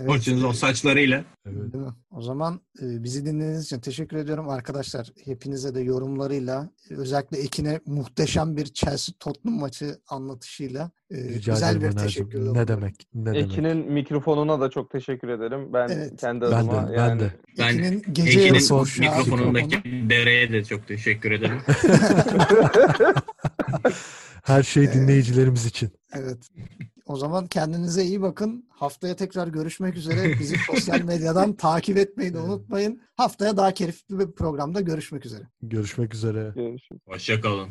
[0.00, 0.44] Evet.
[0.44, 1.24] O saçlarıyla.
[1.46, 1.72] Evet.
[1.72, 1.92] Değil mi?
[2.10, 5.12] O zaman e, bizi dinlediğiniz için teşekkür ediyorum arkadaşlar.
[5.24, 11.92] Hepinize de yorumlarıyla özellikle Ekin'e muhteşem bir Chelsea Tottenham maçı anlatışıyla e, Rica güzel ederim
[11.92, 12.94] bir teşekkür Ne demek?
[13.14, 13.52] Ne demek?
[13.52, 15.72] Ekin'in mikrofonuna da çok teşekkür ederim.
[15.72, 16.20] Ben Evet.
[16.20, 17.32] kendi Ben adıma de, yani ben de.
[17.58, 21.60] Ben Ekin'in gece Ekin'in mikrofonundaki dereye de çok teşekkür ederim.
[24.46, 25.90] Her şey Ee, dinleyicilerimiz için.
[26.12, 26.48] Evet.
[27.06, 28.64] O zaman kendinize iyi bakın.
[28.70, 30.38] Haftaya tekrar görüşmek üzere.
[30.40, 33.00] Bizi sosyal medyadan takip etmeyi de unutmayın.
[33.16, 35.42] Haftaya daha keyifli bir programda görüşmek üzere.
[35.62, 36.52] Görüşmek üzere.
[36.54, 37.00] Görüşürüz.
[37.06, 37.68] Hoşça kalın.